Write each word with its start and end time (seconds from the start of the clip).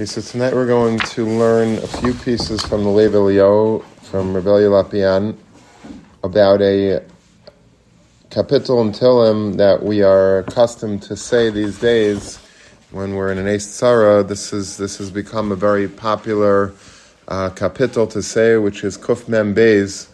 Okay, 0.00 0.06
so 0.06 0.22
tonight 0.22 0.54
we're 0.54 0.66
going 0.66 0.98
to 0.98 1.26
learn 1.26 1.76
a 1.76 1.86
few 1.86 2.14
pieces 2.14 2.62
from 2.62 2.84
the 2.84 2.88
Lev 2.88 3.12
Eliyahu 3.12 3.84
from 4.04 4.34
Rebellia 4.34 4.70
Lopian 4.70 5.36
about 6.24 6.62
a 6.62 7.04
kapitel 8.30 8.80
in 8.80 8.92
Tilim 8.92 9.58
that 9.58 9.82
we 9.82 10.00
are 10.00 10.38
accustomed 10.38 11.02
to 11.02 11.16
say 11.16 11.50
these 11.50 11.78
days 11.78 12.38
when 12.92 13.14
we're 13.14 13.30
in 13.30 13.36
an 13.36 13.46
Eis 13.46 13.66
Tzara. 13.66 14.26
This 14.26 14.54
is 14.54 14.78
this 14.78 14.96
has 14.96 15.10
become 15.10 15.52
a 15.52 15.54
very 15.54 15.86
popular 15.86 16.72
uh, 17.28 17.50
kapitel 17.50 18.08
to 18.12 18.22
say, 18.22 18.56
which 18.56 18.82
is 18.82 18.96
Kuf 18.96 19.28
Mem 19.28 19.54
Beis, 19.54 20.08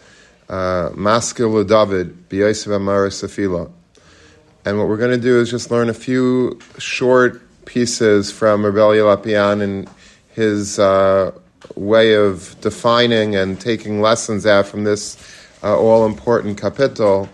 uh, 0.49 0.89
Maskil 0.95 1.65
David, 1.65 2.27
B'Yosef 2.27 2.75
Amar 2.75 3.07
Safila. 3.07 3.71
And 4.65 4.77
what 4.77 4.89
we're 4.89 4.97
going 4.97 5.11
to 5.11 5.17
do 5.17 5.39
is 5.39 5.49
just 5.49 5.71
learn 5.71 5.87
a 5.87 5.93
few 5.93 6.59
short 6.77 7.41
pieces 7.67 8.31
from 8.31 8.65
Rebellia 8.65 9.03
Lopian 9.03 9.61
and 9.61 9.87
his 10.29 10.79
uh, 10.79 11.31
way 11.75 12.15
of 12.15 12.59
defining 12.61 13.35
and 13.35 13.59
taking 13.59 14.01
lessons 14.01 14.45
out 14.45 14.65
from 14.65 14.85
this 14.85 15.17
uh, 15.63 15.77
all 15.77 16.05
important 16.05 16.59
kapitel. 16.59 17.29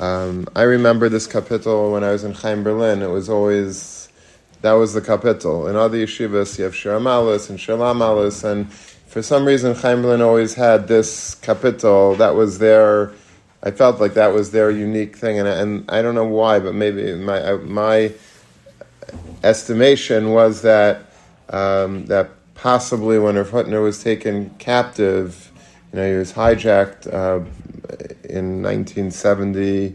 Um, 0.00 0.46
I 0.56 0.62
remember 0.62 1.08
this 1.08 1.26
kapitel 1.26 1.92
when 1.92 2.04
I 2.04 2.12
was 2.12 2.24
in 2.24 2.32
Chaim 2.32 2.62
Berlin. 2.62 3.02
It 3.02 3.10
was 3.10 3.28
always 3.28 4.08
that 4.62 4.72
was 4.72 4.94
the 4.94 5.02
kapitel. 5.02 5.68
In 5.68 5.76
other 5.76 5.98
yeshivas, 5.98 6.56
you 6.58 6.64
have 6.64 6.72
Shiramalis 6.72 7.50
and 7.50 7.58
Shalamalis, 7.58 8.44
and 8.44 8.72
for 8.72 9.22
some 9.22 9.44
reason, 9.44 9.74
Chaim 9.74 10.02
Berlin 10.02 10.22
always 10.22 10.54
had 10.54 10.88
this 10.88 11.34
kapitel 11.36 12.16
that 12.18 12.34
was 12.34 12.58
their. 12.58 13.12
I 13.62 13.70
felt 13.70 14.00
like 14.00 14.14
that 14.14 14.32
was 14.32 14.50
their 14.50 14.70
unique 14.70 15.16
thing, 15.16 15.38
and, 15.38 15.48
and 15.48 15.90
I 15.90 16.02
don't 16.02 16.14
know 16.14 16.26
why, 16.26 16.60
but 16.60 16.74
maybe 16.74 17.14
my 17.14 17.54
my 17.54 18.12
estimation 19.44 20.30
was 20.32 20.62
that 20.62 21.02
um, 21.50 22.06
that 22.06 22.30
possibly 22.54 23.18
when 23.18 23.36
Rav 23.36 23.50
Hutner 23.50 23.82
was 23.82 24.02
taken 24.02 24.50
captive, 24.58 25.52
you 25.92 25.98
know, 25.98 26.10
he 26.10 26.16
was 26.16 26.32
hijacked 26.32 27.06
uh, 27.06 27.44
in 28.28 28.62
1970, 28.62 29.90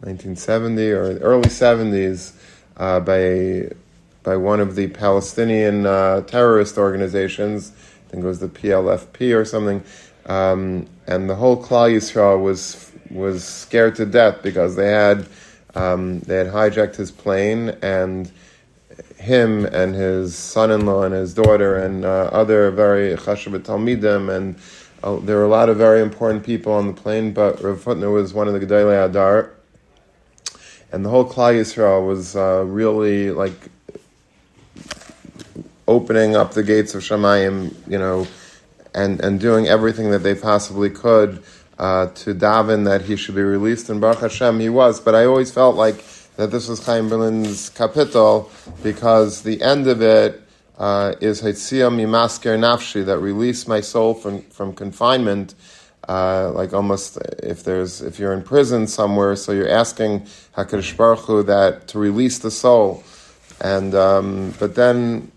1970 0.00 0.90
or 0.90 1.18
early 1.18 1.48
70s 1.48 2.34
uh, 2.76 3.00
by 3.00 3.74
by 4.22 4.36
one 4.36 4.60
of 4.60 4.74
the 4.74 4.88
Palestinian 4.88 5.86
uh, 5.86 6.20
terrorist 6.22 6.76
organizations. 6.76 7.72
I 7.72 8.10
think 8.10 8.24
it 8.24 8.26
was 8.26 8.40
the 8.40 8.48
PLFP 8.48 9.34
or 9.34 9.44
something. 9.44 9.82
Um, 10.26 10.86
and 11.06 11.30
the 11.30 11.34
whole 11.34 11.62
Klal 11.62 11.90
Yisrael 11.90 12.42
was 12.42 12.92
was 13.10 13.42
scared 13.44 13.96
to 13.96 14.04
death 14.04 14.42
because 14.42 14.76
they 14.76 14.90
had 14.90 15.26
um, 15.74 16.20
they 16.20 16.36
had 16.36 16.48
hijacked 16.48 16.96
his 16.96 17.10
plane 17.10 17.70
and 17.80 18.30
him 19.28 19.64
and 19.66 19.94
his 19.94 20.34
son-in-law 20.34 21.02
and 21.04 21.14
his 21.14 21.32
daughter 21.34 21.76
and 21.76 22.04
uh, 22.04 22.30
other 22.32 22.70
very 22.70 23.14
chashav 23.16 23.56
talmidim 23.60 24.34
and 24.34 24.56
uh, 25.02 25.16
there 25.20 25.36
were 25.36 25.44
a 25.44 25.48
lot 25.48 25.68
of 25.68 25.76
very 25.76 26.00
important 26.00 26.44
people 26.44 26.72
on 26.72 26.88
the 26.88 26.92
plane, 26.92 27.32
but 27.32 27.62
Rav 27.62 27.84
Hutner 27.84 28.12
was 28.12 28.34
one 28.34 28.48
of 28.48 28.54
the 28.54 28.60
Gedolei 28.60 29.06
Adar, 29.06 29.52
and 30.90 31.04
the 31.04 31.08
whole 31.08 31.24
Klal 31.24 31.54
Yisrael 31.54 32.04
was 32.04 32.34
uh, 32.34 32.64
really 32.66 33.30
like 33.30 33.70
opening 35.86 36.34
up 36.34 36.52
the 36.52 36.64
gates 36.64 36.96
of 36.96 37.02
Shemayim, 37.02 37.74
you 37.86 37.98
know, 37.98 38.26
and 38.92 39.20
and 39.20 39.38
doing 39.38 39.68
everything 39.68 40.10
that 40.10 40.24
they 40.24 40.34
possibly 40.34 40.90
could 40.90 41.44
uh, 41.78 42.06
to 42.06 42.34
daven 42.34 42.84
that 42.86 43.02
he 43.02 43.14
should 43.14 43.36
be 43.36 43.42
released. 43.42 43.88
And 43.88 44.00
Baruch 44.00 44.20
Hashem, 44.20 44.58
he 44.58 44.68
was. 44.68 45.00
But 45.00 45.14
I 45.14 45.24
always 45.26 45.52
felt 45.52 45.76
like 45.76 46.04
that 46.38 46.52
this 46.52 46.68
was 46.68 46.86
Chaim 46.86 47.08
Berlin's 47.08 47.68
kapitel 47.68 48.48
because 48.84 49.42
the 49.42 49.60
end 49.60 49.88
of 49.88 50.00
it 50.00 50.40
uh, 50.78 51.14
is 51.20 51.42
Mimasker 51.42 52.56
Nafshi, 52.56 53.04
that 53.04 53.18
release 53.18 53.66
my 53.66 53.80
soul 53.80 54.14
from, 54.14 54.42
from 54.42 54.72
confinement. 54.72 55.56
Uh, 56.08 56.52
like 56.54 56.72
almost 56.72 57.18
if 57.42 57.64
there's 57.64 58.00
if 58.00 58.20
you're 58.20 58.32
in 58.32 58.42
prison 58.42 58.86
somewhere, 58.86 59.34
so 59.34 59.50
you're 59.50 59.68
asking 59.68 60.20
Hakadosh 60.56 60.96
Baruch 60.96 61.18
Hu 61.18 61.42
that 61.42 61.88
to 61.88 61.98
release 61.98 62.38
the 62.38 62.52
soul, 62.52 63.02
and 63.60 63.94
um, 63.94 64.54
but 64.60 64.76
then, 64.76 65.30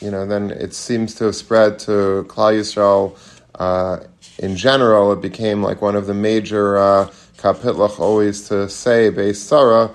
you 0.00 0.10
know, 0.10 0.26
then 0.26 0.50
it 0.50 0.74
seems 0.74 1.14
to 1.14 1.26
have 1.26 1.36
spread 1.36 1.78
to 1.78 2.26
Klal 2.28 2.52
Yisrael 2.58 3.16
uh, 3.54 4.04
in 4.38 4.56
general. 4.56 5.12
It 5.12 5.22
became 5.22 5.62
like 5.62 5.80
one 5.80 5.96
of 5.96 6.06
the 6.06 6.14
major 6.14 6.76
uh, 6.76 7.06
kapitlach 7.38 7.98
always 7.98 8.48
to 8.48 8.68
say 8.68 9.10
Beis 9.10 9.36
Sarah 9.36 9.92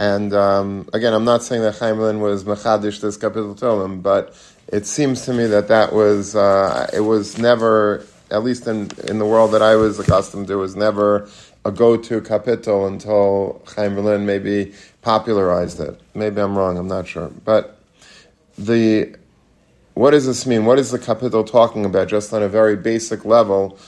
and 0.00 0.32
um, 0.32 0.88
again, 0.94 1.12
I'm 1.12 1.26
not 1.26 1.42
saying 1.42 1.60
that 1.60 1.76
Chaim 1.76 1.96
Berlin 1.96 2.20
was 2.20 2.44
machadish 2.44 3.02
this 3.02 3.18
kapitel 3.18 3.54
Tolim, 3.54 4.02
but 4.02 4.34
it 4.68 4.86
seems 4.86 5.26
to 5.26 5.34
me 5.34 5.44
that 5.44 5.68
that 5.68 5.92
was 5.92 6.34
uh, 6.34 6.88
it 6.90 7.00
was 7.00 7.36
never, 7.36 8.06
at 8.30 8.42
least 8.42 8.66
in 8.66 8.90
in 9.04 9.18
the 9.18 9.26
world 9.26 9.52
that 9.52 9.60
I 9.60 9.76
was 9.76 9.98
accustomed 9.98 10.46
to, 10.46 10.56
was 10.56 10.74
never 10.74 11.28
a 11.66 11.70
go-to 11.70 12.22
kapitel 12.22 12.88
until 12.88 13.60
Chaim 13.66 13.94
Berlin 13.94 14.24
maybe 14.24 14.72
popularized 15.02 15.80
it. 15.80 16.00
Maybe 16.14 16.40
I'm 16.40 16.56
wrong. 16.56 16.78
I'm 16.78 16.88
not 16.88 17.06
sure, 17.06 17.30
but 17.44 17.78
the 18.56 19.14
what 19.92 20.12
does 20.12 20.24
this 20.24 20.46
mean? 20.46 20.64
What 20.64 20.78
is 20.78 20.92
the 20.92 20.98
kapitel 20.98 21.46
talking 21.46 21.84
about? 21.84 22.08
Just 22.08 22.32
on 22.32 22.42
a 22.42 22.48
very 22.48 22.74
basic 22.74 23.26
level, 23.26 23.78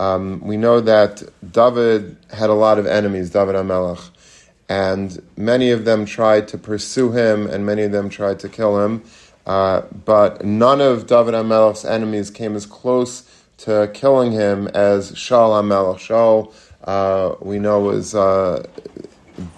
um, 0.00 0.40
we 0.40 0.56
know 0.56 0.80
that 0.80 1.22
David 1.52 2.16
had 2.32 2.50
a 2.50 2.54
lot 2.54 2.80
of 2.80 2.86
enemies. 2.86 3.30
David 3.30 3.54
HaMelech 3.54 4.10
and 4.70 5.20
many 5.36 5.72
of 5.72 5.84
them 5.84 6.06
tried 6.06 6.46
to 6.46 6.56
pursue 6.56 7.10
him, 7.10 7.48
and 7.48 7.66
many 7.66 7.82
of 7.82 7.90
them 7.90 8.08
tried 8.08 8.38
to 8.38 8.48
kill 8.48 8.78
him. 8.78 9.02
Uh, 9.44 9.82
but 10.04 10.44
none 10.44 10.80
of 10.80 11.08
David 11.08 11.34
HaMelech's 11.34 11.84
enemies 11.84 12.30
came 12.30 12.54
as 12.54 12.66
close 12.66 13.28
to 13.58 13.90
killing 13.92 14.30
him 14.30 14.68
as 14.68 15.10
Shaul 15.10 15.60
HaMelech. 15.60 15.98
Shaul, 15.98 16.54
uh, 16.84 17.34
we 17.40 17.58
know, 17.58 17.80
was 17.80 18.14
uh, 18.14 18.64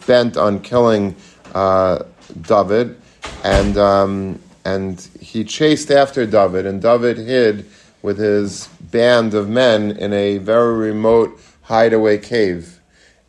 bent 0.06 0.38
on 0.38 0.60
killing 0.60 1.14
uh, 1.54 2.04
David, 2.40 2.98
and 3.44 3.76
um, 3.76 4.40
and 4.64 4.98
he 5.20 5.44
chased 5.44 5.90
after 5.90 6.24
David, 6.24 6.64
and 6.64 6.80
David 6.80 7.18
hid 7.18 7.66
with 8.00 8.16
his 8.16 8.68
band 8.80 9.34
of 9.34 9.46
men 9.46 9.90
in 9.90 10.14
a 10.14 10.38
very 10.38 10.74
remote 10.74 11.38
hideaway 11.64 12.16
cave, 12.16 12.80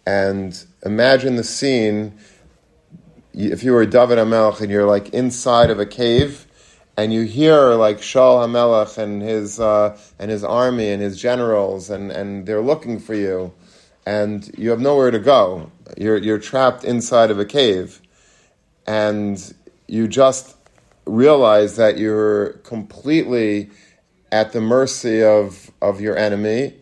and 0.07 0.65
imagine 0.85 1.35
the 1.35 1.43
scene 1.43 2.17
if 3.33 3.63
you 3.63 3.73
were 3.73 3.85
David 3.85 4.19
HaMelech 4.19 4.61
and 4.61 4.69
you're 4.69 4.85
like 4.85 5.09
inside 5.09 5.69
of 5.71 5.79
a 5.79 5.85
cave 5.85 6.45
and 6.95 7.11
you 7.11 7.23
hear 7.23 7.73
like 7.73 7.97
Shaul 7.97 8.45
HaMelech 8.45 8.97
and 8.97 9.21
his, 9.21 9.59
uh, 9.59 9.97
and 10.19 10.29
his 10.29 10.43
army 10.43 10.89
and 10.89 11.01
his 11.01 11.19
generals 11.19 11.89
and, 11.89 12.11
and 12.11 12.45
they're 12.45 12.61
looking 12.61 12.99
for 12.99 13.15
you 13.15 13.51
and 14.05 14.51
you 14.57 14.69
have 14.69 14.79
nowhere 14.79 15.09
to 15.09 15.19
go. 15.19 15.71
You're, 15.97 16.17
you're 16.17 16.37
trapped 16.37 16.83
inside 16.83 17.31
of 17.31 17.39
a 17.39 17.45
cave 17.45 18.01
and 18.85 19.53
you 19.87 20.07
just 20.07 20.55
realize 21.05 21.77
that 21.77 21.97
you're 21.97 22.53
completely 22.63 23.71
at 24.31 24.51
the 24.51 24.61
mercy 24.61 25.23
of, 25.23 25.71
of 25.81 26.01
your 26.01 26.17
enemy 26.17 26.75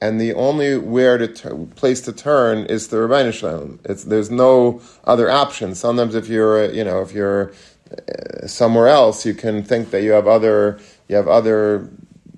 and 0.00 0.20
the 0.20 0.34
only 0.34 0.76
where 0.78 1.16
to 1.18 1.68
place 1.76 2.00
to 2.02 2.12
turn 2.12 2.66
is 2.66 2.88
the 2.88 2.98
Rabbeinu 2.98 3.32
Shalom. 3.32 3.80
It's 3.84 4.04
there's 4.04 4.30
no 4.30 4.82
other 5.04 5.30
option. 5.30 5.74
Sometimes 5.74 6.14
if 6.14 6.28
you're 6.28 6.70
you 6.70 6.84
know 6.84 7.00
if 7.00 7.12
you're 7.12 7.52
uh, 7.90 8.46
somewhere 8.46 8.88
else, 8.88 9.24
you 9.24 9.34
can 9.34 9.62
think 9.62 9.90
that 9.90 10.02
you 10.02 10.12
have 10.12 10.26
other 10.26 10.78
you 11.08 11.16
have 11.16 11.28
other 11.28 11.90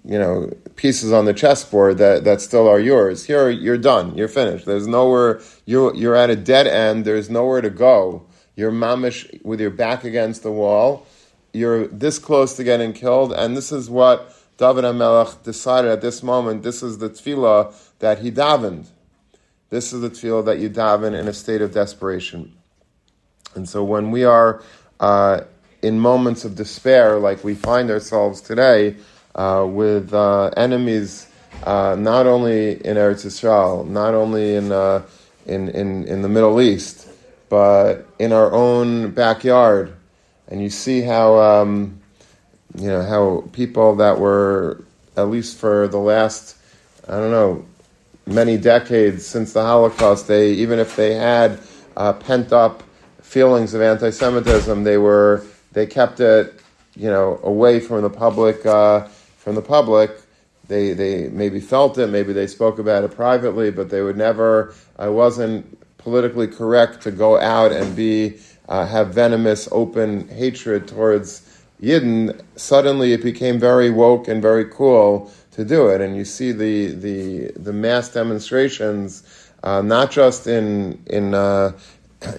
you 0.05 0.19
know 0.19 0.51
pieces 0.77 1.13
on 1.13 1.25
the 1.25 1.35
chessboard 1.35 1.99
that, 1.99 2.25
that 2.25 2.41
still 2.41 2.69
are 2.69 2.81
yours. 2.81 3.25
Here 3.27 3.51
you're 3.51 3.79
done. 3.79 4.17
You're 4.17 4.29
finished. 4.29 4.65
There's 4.65 4.87
nowhere 4.87 5.41
you 5.67 5.95
you're 5.97 6.17
at 6.17 6.31
a 6.31 6.37
dead 6.37 6.67
end. 6.69 7.05
There's 7.05 7.29
nowhere 7.29 7.61
to 7.61 7.71
go. 7.71 8.25
You're 8.55 8.73
mamish 8.73 9.43
with 9.45 9.61
your 9.61 9.71
back 9.71 10.05
against 10.05 10.43
the 10.43 10.53
wall. 10.53 11.07
You're 11.53 11.89
this 11.89 12.19
close 12.21 12.57
to 12.57 12.65
getting 12.65 12.93
killed, 12.93 13.33
and 13.33 13.57
this 13.57 13.73
is 13.73 13.91
what 13.91 14.33
David 14.59 14.83
HaMelech 14.83 15.45
decided 15.45 15.91
at 15.93 16.01
this 16.01 16.23
moment, 16.23 16.65
this 16.65 16.83
is 16.83 16.99
the 16.99 17.09
tefillah 17.09 17.73
that 18.01 18.19
he 18.19 18.33
davened. 18.33 18.87
This 19.71 19.93
is 19.93 20.01
the 20.01 20.11
tefillah 20.11 20.45
that 20.47 20.59
you 20.59 20.69
daven 20.69 21.19
in 21.19 21.29
a 21.29 21.33
state 21.33 21.63
of 21.63 21.73
desperation. 21.73 22.55
And 23.55 23.69
so 23.69 23.85
when 23.85 24.11
we 24.11 24.25
are 24.25 24.63
uh, 24.99 25.43
in 25.81 26.01
moments 26.01 26.45
of 26.45 26.57
despair, 26.57 27.21
like 27.21 27.45
we 27.45 27.55
find 27.55 27.89
ourselves 27.89 28.41
today, 28.41 28.97
uh, 29.37 29.65
with 29.69 30.13
uh, 30.13 30.51
enemies 30.57 31.29
uh, 31.63 31.95
not 31.97 32.27
only 32.27 32.73
in 32.85 32.97
Eretz 32.97 33.25
Israel, 33.25 33.85
not 33.85 34.15
only 34.15 34.57
in, 34.57 34.73
uh, 34.73 35.03
in, 35.47 35.69
in, 35.69 36.05
in 36.09 36.23
the 36.23 36.29
Middle 36.29 36.61
East, 36.61 37.09
but 37.49 38.09
in 38.19 38.33
our 38.33 38.53
own 38.53 39.13
backyard, 39.13 39.95
and 40.49 40.61
you 40.61 40.69
see 40.69 41.03
how 41.03 41.39
um, 41.39 41.98
you 42.81 42.89
know, 42.89 43.03
how 43.03 43.49
people 43.53 43.97
that 43.97 44.19
were, 44.19 44.85
at 45.17 45.29
least 45.29 45.59
for 45.59 45.89
the 45.89 45.99
last, 45.99 46.57
I 47.09 47.13
don't 47.13 47.31
know, 47.31 47.65
many 48.27 48.57
decades 48.57 49.27
since 49.27 49.53
the 49.53 49.63
Holocaust, 49.63 50.29
they, 50.29 50.53
even 50.53 50.79
if 50.79 50.97
they 50.97 51.15
had 51.15 51.59
uh, 51.97 52.13
pent 52.13 52.53
up 52.53 52.83
feelings 53.21 53.75
of 53.75 53.83
anti 53.83 54.11
Semitism, 54.11 54.85
they 54.85 54.99
were, 54.99 55.45
they 55.73 55.87
kept 55.87 56.21
it 56.21 56.61
you 56.99 57.09
know, 57.09 57.39
away 57.45 57.79
from 57.79 58.03
the 58.03 58.11
public, 58.11 58.67
uh, 58.67 59.05
from 59.39 59.55
the 59.55 59.63
public. 59.63 60.11
They, 60.67 60.93
they 60.93 61.29
maybe 61.29 61.61
felt 61.61 61.97
it, 61.97 62.09
maybe 62.09 62.33
they 62.33 62.47
spoke 62.47 62.79
about 62.79 63.05
it 63.05 63.15
privately, 63.15 63.71
but 63.71 63.89
they 63.89 64.03
would 64.03 64.17
never, 64.17 64.75
I 64.99 65.09
wasn't 65.09 65.79
politically 65.97 66.49
correct 66.49 67.01
to 67.03 67.11
go 67.11 67.39
out 67.39 67.73
and 67.73 67.95
be, 67.97 68.39
uh, 68.69 68.85
have 68.87 69.15
venomous, 69.15 69.69
open 69.73 70.29
hatred 70.29 70.89
towards 70.89 71.48
Yidden. 71.83 72.41
Suddenly 72.57 73.13
it 73.13 73.23
became 73.23 73.59
very 73.59 73.91
woke 73.91 74.29
and 74.29 74.43
very 74.43 74.65
cool 74.65 75.31
to 75.53 75.65
do 75.65 75.89
it. 75.89 76.01
And 76.01 76.17
you 76.17 76.25
see 76.25 76.53
the, 76.53 76.93
the, 76.93 77.53
the 77.57 77.73
mass 77.73 78.13
demonstrations, 78.13 79.23
uh, 79.63 79.83
not 79.83 80.11
just 80.11 80.47
in, 80.47 81.03
in, 81.07 81.35
uh, 81.35 81.73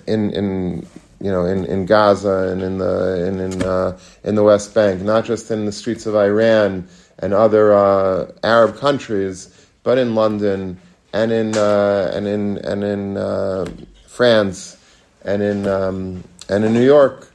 in, 0.07 0.31
in 0.31 0.87
you 1.21 1.31
know, 1.31 1.45
in, 1.45 1.65
in 1.65 1.85
Gaza 1.85 2.49
and 2.51 2.61
in 2.61 2.77
the 2.77 3.25
in 3.27 3.39
in, 3.39 3.63
uh, 3.63 3.97
in 4.23 4.35
the 4.35 4.43
West 4.43 4.73
Bank, 4.73 5.01
not 5.01 5.25
just 5.25 5.51
in 5.51 5.65
the 5.65 5.71
streets 5.71 6.05
of 6.05 6.15
Iran 6.15 6.87
and 7.19 7.33
other 7.33 7.73
uh, 7.73 8.31
Arab 8.43 8.77
countries, 8.77 9.67
but 9.83 9.97
in 9.97 10.15
London 10.15 10.79
and 11.11 11.31
in 11.31 11.57
uh, 11.57 12.11
and 12.13 12.25
in 12.27 12.57
and 12.59 12.83
in 12.83 13.17
uh, 13.17 13.65
France 14.07 14.77
and 15.23 15.41
in 15.41 15.67
um, 15.67 16.23
and 16.47 16.63
in 16.63 16.73
New 16.73 16.85
York 16.85 17.31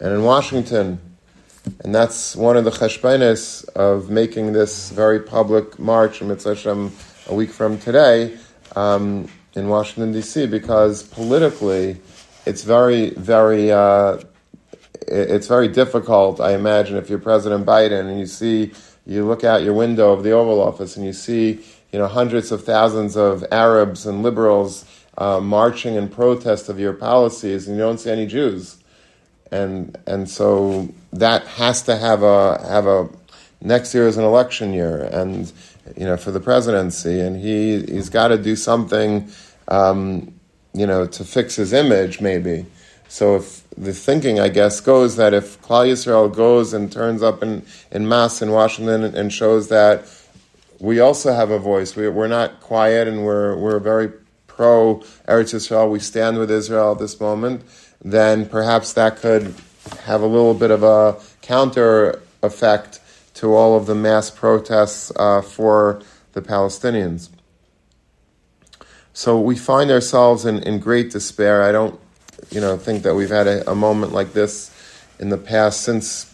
and 0.00 0.12
in 0.12 0.22
Washington, 0.22 1.00
and 1.80 1.94
that's 1.94 2.36
one 2.36 2.56
of 2.56 2.64
the 2.64 2.70
cheshbenes 2.70 3.68
of 3.70 4.10
making 4.10 4.52
this 4.52 4.90
very 4.90 5.20
public 5.20 5.78
march 5.78 6.22
Mitzvah 6.22 6.90
a 7.28 7.34
week 7.34 7.50
from 7.50 7.78
today 7.78 8.36
um, 8.76 9.28
in 9.54 9.68
Washington 9.68 10.12
D.C. 10.12 10.46
because 10.46 11.02
politically 11.02 12.00
it's 12.46 12.62
very, 12.62 13.10
very, 13.10 13.70
uh, 13.70 14.18
it's 15.06 15.46
very 15.46 15.68
difficult. 15.68 16.40
I 16.40 16.54
imagine 16.54 16.96
if 16.96 17.10
you're 17.10 17.18
President 17.18 17.66
Biden 17.66 18.08
and 18.08 18.18
you 18.18 18.26
see, 18.26 18.72
you 19.04 19.26
look 19.26 19.44
out 19.44 19.62
your 19.62 19.74
window 19.74 20.12
of 20.12 20.22
the 20.22 20.32
Oval 20.32 20.60
Office 20.60 20.96
and 20.96 21.04
you 21.04 21.12
see, 21.12 21.60
you 21.92 21.98
know, 21.98 22.06
hundreds 22.06 22.52
of 22.52 22.64
thousands 22.64 23.16
of 23.16 23.44
Arabs 23.50 24.06
and 24.06 24.22
liberals 24.22 24.84
uh, 25.18 25.40
marching 25.40 25.96
in 25.96 26.08
protest 26.08 26.68
of 26.68 26.78
your 26.78 26.92
policies, 26.92 27.66
and 27.66 27.76
you 27.76 27.82
don't 27.82 27.98
see 27.98 28.10
any 28.10 28.26
Jews, 28.26 28.76
and 29.50 29.98
and 30.06 30.30
so 30.30 30.88
that 31.12 31.46
has 31.46 31.82
to 31.82 31.96
have 31.96 32.22
a 32.22 32.66
have 32.68 32.86
a 32.86 33.08
next 33.60 33.94
year 33.94 34.06
is 34.06 34.16
an 34.16 34.24
election 34.24 34.72
year, 34.72 35.04
and 35.04 35.52
you 35.96 36.04
know 36.04 36.16
for 36.16 36.30
the 36.30 36.40
presidency, 36.40 37.20
and 37.20 37.36
he 37.36 37.82
he's 37.82 38.08
got 38.08 38.28
to 38.28 38.38
do 38.38 38.56
something. 38.56 39.30
Um, 39.68 40.34
you 40.74 40.86
know, 40.86 41.06
to 41.06 41.24
fix 41.24 41.56
his 41.56 41.72
image, 41.72 42.20
maybe. 42.20 42.66
So 43.08 43.36
if 43.36 43.68
the 43.70 43.92
thinking, 43.92 44.38
I 44.38 44.48
guess, 44.48 44.80
goes 44.80 45.16
that 45.16 45.34
if 45.34 45.60
Klal 45.62 45.88
Yisrael 45.88 46.32
goes 46.34 46.72
and 46.72 46.92
turns 46.92 47.22
up 47.22 47.42
in, 47.42 47.64
in 47.90 48.06
mass 48.06 48.42
in 48.42 48.52
Washington 48.52 49.02
and 49.02 49.32
shows 49.32 49.68
that 49.68 50.06
we 50.78 51.00
also 51.00 51.32
have 51.32 51.50
a 51.50 51.58
voice, 51.58 51.96
we, 51.96 52.08
we're 52.08 52.28
not 52.28 52.60
quiet 52.60 53.08
and 53.08 53.24
we're, 53.24 53.56
we're 53.56 53.80
very 53.80 54.12
pro 54.46 54.96
Eretz 55.26 55.54
Yisrael, 55.54 55.90
we 55.90 56.00
stand 56.00 56.38
with 56.38 56.50
Israel 56.50 56.92
at 56.92 56.98
this 56.98 57.18
moment, 57.18 57.62
then 58.04 58.46
perhaps 58.46 58.92
that 58.92 59.16
could 59.16 59.54
have 60.04 60.22
a 60.22 60.26
little 60.26 60.54
bit 60.54 60.70
of 60.70 60.82
a 60.82 61.16
counter 61.42 62.20
effect 62.42 63.00
to 63.34 63.54
all 63.54 63.76
of 63.76 63.86
the 63.86 63.94
mass 63.94 64.30
protests 64.30 65.12
uh, 65.16 65.42
for 65.42 66.02
the 66.32 66.42
Palestinians. 66.42 67.30
So 69.12 69.40
we 69.40 69.56
find 69.56 69.90
ourselves 69.90 70.44
in, 70.44 70.62
in 70.62 70.78
great 70.78 71.10
despair. 71.10 71.62
I 71.62 71.72
don't, 71.72 71.98
you 72.50 72.60
know, 72.60 72.76
think 72.76 73.02
that 73.02 73.14
we've 73.14 73.30
had 73.30 73.46
a, 73.46 73.70
a 73.70 73.74
moment 73.74 74.12
like 74.12 74.32
this 74.32 74.70
in 75.18 75.28
the 75.28 75.38
past 75.38 75.80
since 75.80 76.32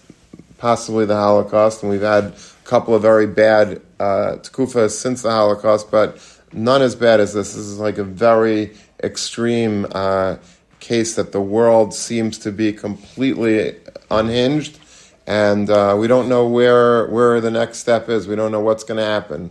possibly 0.58 1.06
the 1.06 1.16
Holocaust, 1.16 1.82
and 1.82 1.90
we've 1.90 2.02
had 2.02 2.24
a 2.24 2.34
couple 2.64 2.94
of 2.94 3.02
very 3.02 3.26
bad 3.26 3.80
uh, 4.00 4.36
since 4.42 5.22
the 5.22 5.30
Holocaust, 5.30 5.90
but 5.90 6.18
none 6.52 6.82
as 6.82 6.94
bad 6.94 7.20
as 7.20 7.34
this. 7.34 7.54
This 7.54 7.64
is 7.64 7.78
like 7.78 7.98
a 7.98 8.04
very 8.04 8.76
extreme 9.02 9.86
uh, 9.92 10.36
case 10.84 11.14
that 11.14 11.32
the 11.32 11.40
world 11.40 11.94
seems 11.94 12.38
to 12.38 12.52
be 12.52 12.72
completely 12.72 13.76
unhinged, 14.10 14.78
and 15.26 15.70
uh, 15.70 15.96
we 15.98 16.06
don't 16.06 16.28
know 16.28 16.46
where 16.46 17.06
where 17.06 17.40
the 17.40 17.50
next 17.50 17.78
step 17.78 18.08
is. 18.08 18.28
We 18.28 18.36
don't 18.36 18.52
know 18.52 18.60
what's 18.60 18.84
going 18.84 18.98
to 18.98 19.10
happen 19.16 19.50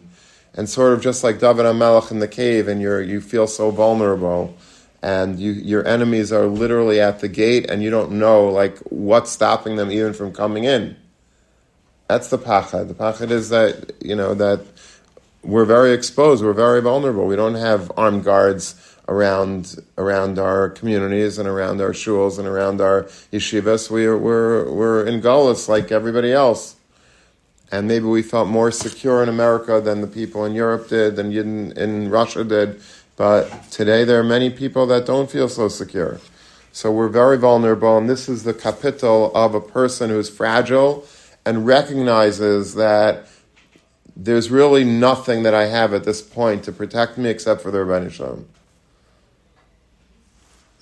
and 0.56 0.70
sort 0.70 0.94
of 0.94 1.02
just 1.02 1.24
like 1.24 1.40
David 1.40 1.66
HaMelech 1.66 2.12
in 2.12 2.20
the 2.20 2.28
cave, 2.28 2.68
and 2.68 2.82
you 2.82 2.98
you 2.98 3.22
feel 3.22 3.48
so 3.48 3.72
vulnerable, 3.72 4.56
and 5.02 5.40
you, 5.40 5.52
your 5.52 5.86
enemies 5.88 6.32
are 6.32 6.46
literally 6.46 7.00
at 7.00 7.20
the 7.20 7.28
gate, 7.28 7.70
and 7.70 7.82
you 7.82 7.90
don't 7.90 8.12
know 8.12 8.48
like 8.48 8.78
what's 8.90 9.32
stopping 9.32 9.76
them 9.76 9.92
even 9.92 10.14
from 10.14 10.32
coming 10.32 10.64
in. 10.64 10.96
That's 12.08 12.30
the 12.30 12.38
pachad. 12.38 12.88
The 12.88 12.94
pachad 12.94 13.32
is 13.32 13.50
that 13.50 13.94
you 14.02 14.16
know 14.16 14.34
that 14.36 14.62
we're 15.42 15.66
very 15.66 15.92
exposed, 15.94 16.44
we're 16.44 16.54
very 16.54 16.82
vulnerable. 16.82 17.26
We 17.26 17.36
don't 17.36 17.56
have 17.56 17.92
armed 17.98 18.24
guards 18.24 18.76
around 19.08 19.76
around 19.98 20.40
our 20.40 20.70
communities 20.70 21.38
and 21.38 21.48
around 21.48 21.82
our 21.82 21.92
shuls 21.92 22.40
and 22.40 22.48
around 22.48 22.82
our 22.82 23.04
yeshivas. 23.32 23.90
We're 23.90 24.18
we're 24.18 24.72
we're 24.72 25.06
in 25.06 25.22
gullus 25.22 25.68
like 25.68 25.92
everybody 25.92 26.32
else 26.32 26.76
and 27.74 27.88
maybe 27.88 28.06
we 28.06 28.22
felt 28.22 28.48
more 28.48 28.70
secure 28.70 29.24
in 29.24 29.30
America 29.30 29.82
than 29.82 30.02
the 30.02 30.08
people 30.08 30.46
in 30.46 30.54
Europe 30.54 30.90
did, 30.90 31.16
than 31.16 31.34
in, 31.34 31.72
in 31.72 32.08
Russia 32.12 32.44
did. 32.44 32.80
But 33.16 33.72
today 33.72 34.04
there 34.04 34.20
are 34.20 34.24
many 34.24 34.52
people 34.52 34.86
that 34.88 35.08
don't 35.08 35.30
feel 35.30 35.50
so 35.50 35.70
secure. 35.70 36.20
So 36.72 36.92
we're 36.92 37.10
very 37.10 37.40
vulnerable, 37.40 37.98
and 37.98 38.08
this 38.08 38.30
is 38.30 38.44
the 38.44 38.54
capital 38.54 39.36
of 39.36 39.56
a 39.56 39.60
person 39.60 40.12
who's 40.12 40.30
fragile 40.30 41.04
and 41.48 41.66
recognizes 41.66 42.76
that 42.76 43.26
there's 44.16 44.52
really 44.52 44.84
nothing 44.84 45.42
that 45.42 45.56
I 45.56 45.66
have 45.66 45.96
at 45.96 46.04
this 46.04 46.22
point 46.22 46.64
to 46.66 46.72
protect 46.72 47.18
me 47.18 47.32
except 47.32 47.62
for 47.62 47.72
the 47.72 47.80
Rebbeinu 47.80 48.12
Shalom. 48.12 48.48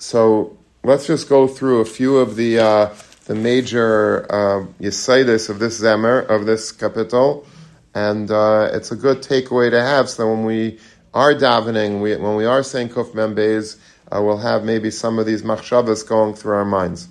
So 0.01 0.57
let's 0.83 1.05
just 1.05 1.29
go 1.29 1.47
through 1.47 1.81
a 1.81 1.85
few 1.85 2.17
of 2.17 2.35
the 2.35 2.57
uh, 2.57 2.95
the 3.25 3.35
major 3.35 4.25
uh, 4.33 4.61
of 4.61 4.65
this 4.79 5.79
zemer 5.79 6.27
of 6.27 6.47
this 6.47 6.71
capital, 6.71 7.45
and 7.93 8.31
uh, 8.31 8.71
it's 8.73 8.91
a 8.91 8.95
good 8.95 9.19
takeaway 9.19 9.69
to 9.69 9.79
have. 9.79 10.09
So 10.09 10.27
when 10.27 10.43
we 10.43 10.79
are 11.13 11.35
davening, 11.35 12.01
we, 12.01 12.15
when 12.15 12.35
we 12.35 12.45
are 12.45 12.63
saying 12.63 12.89
kuf 12.89 13.11
membeis, 13.11 13.77
uh, 14.11 14.19
we'll 14.23 14.39
have 14.39 14.63
maybe 14.63 14.89
some 14.89 15.19
of 15.19 15.27
these 15.27 15.43
machshavas 15.43 16.05
going 16.07 16.33
through 16.33 16.55
our 16.55 16.65
minds. 16.65 17.07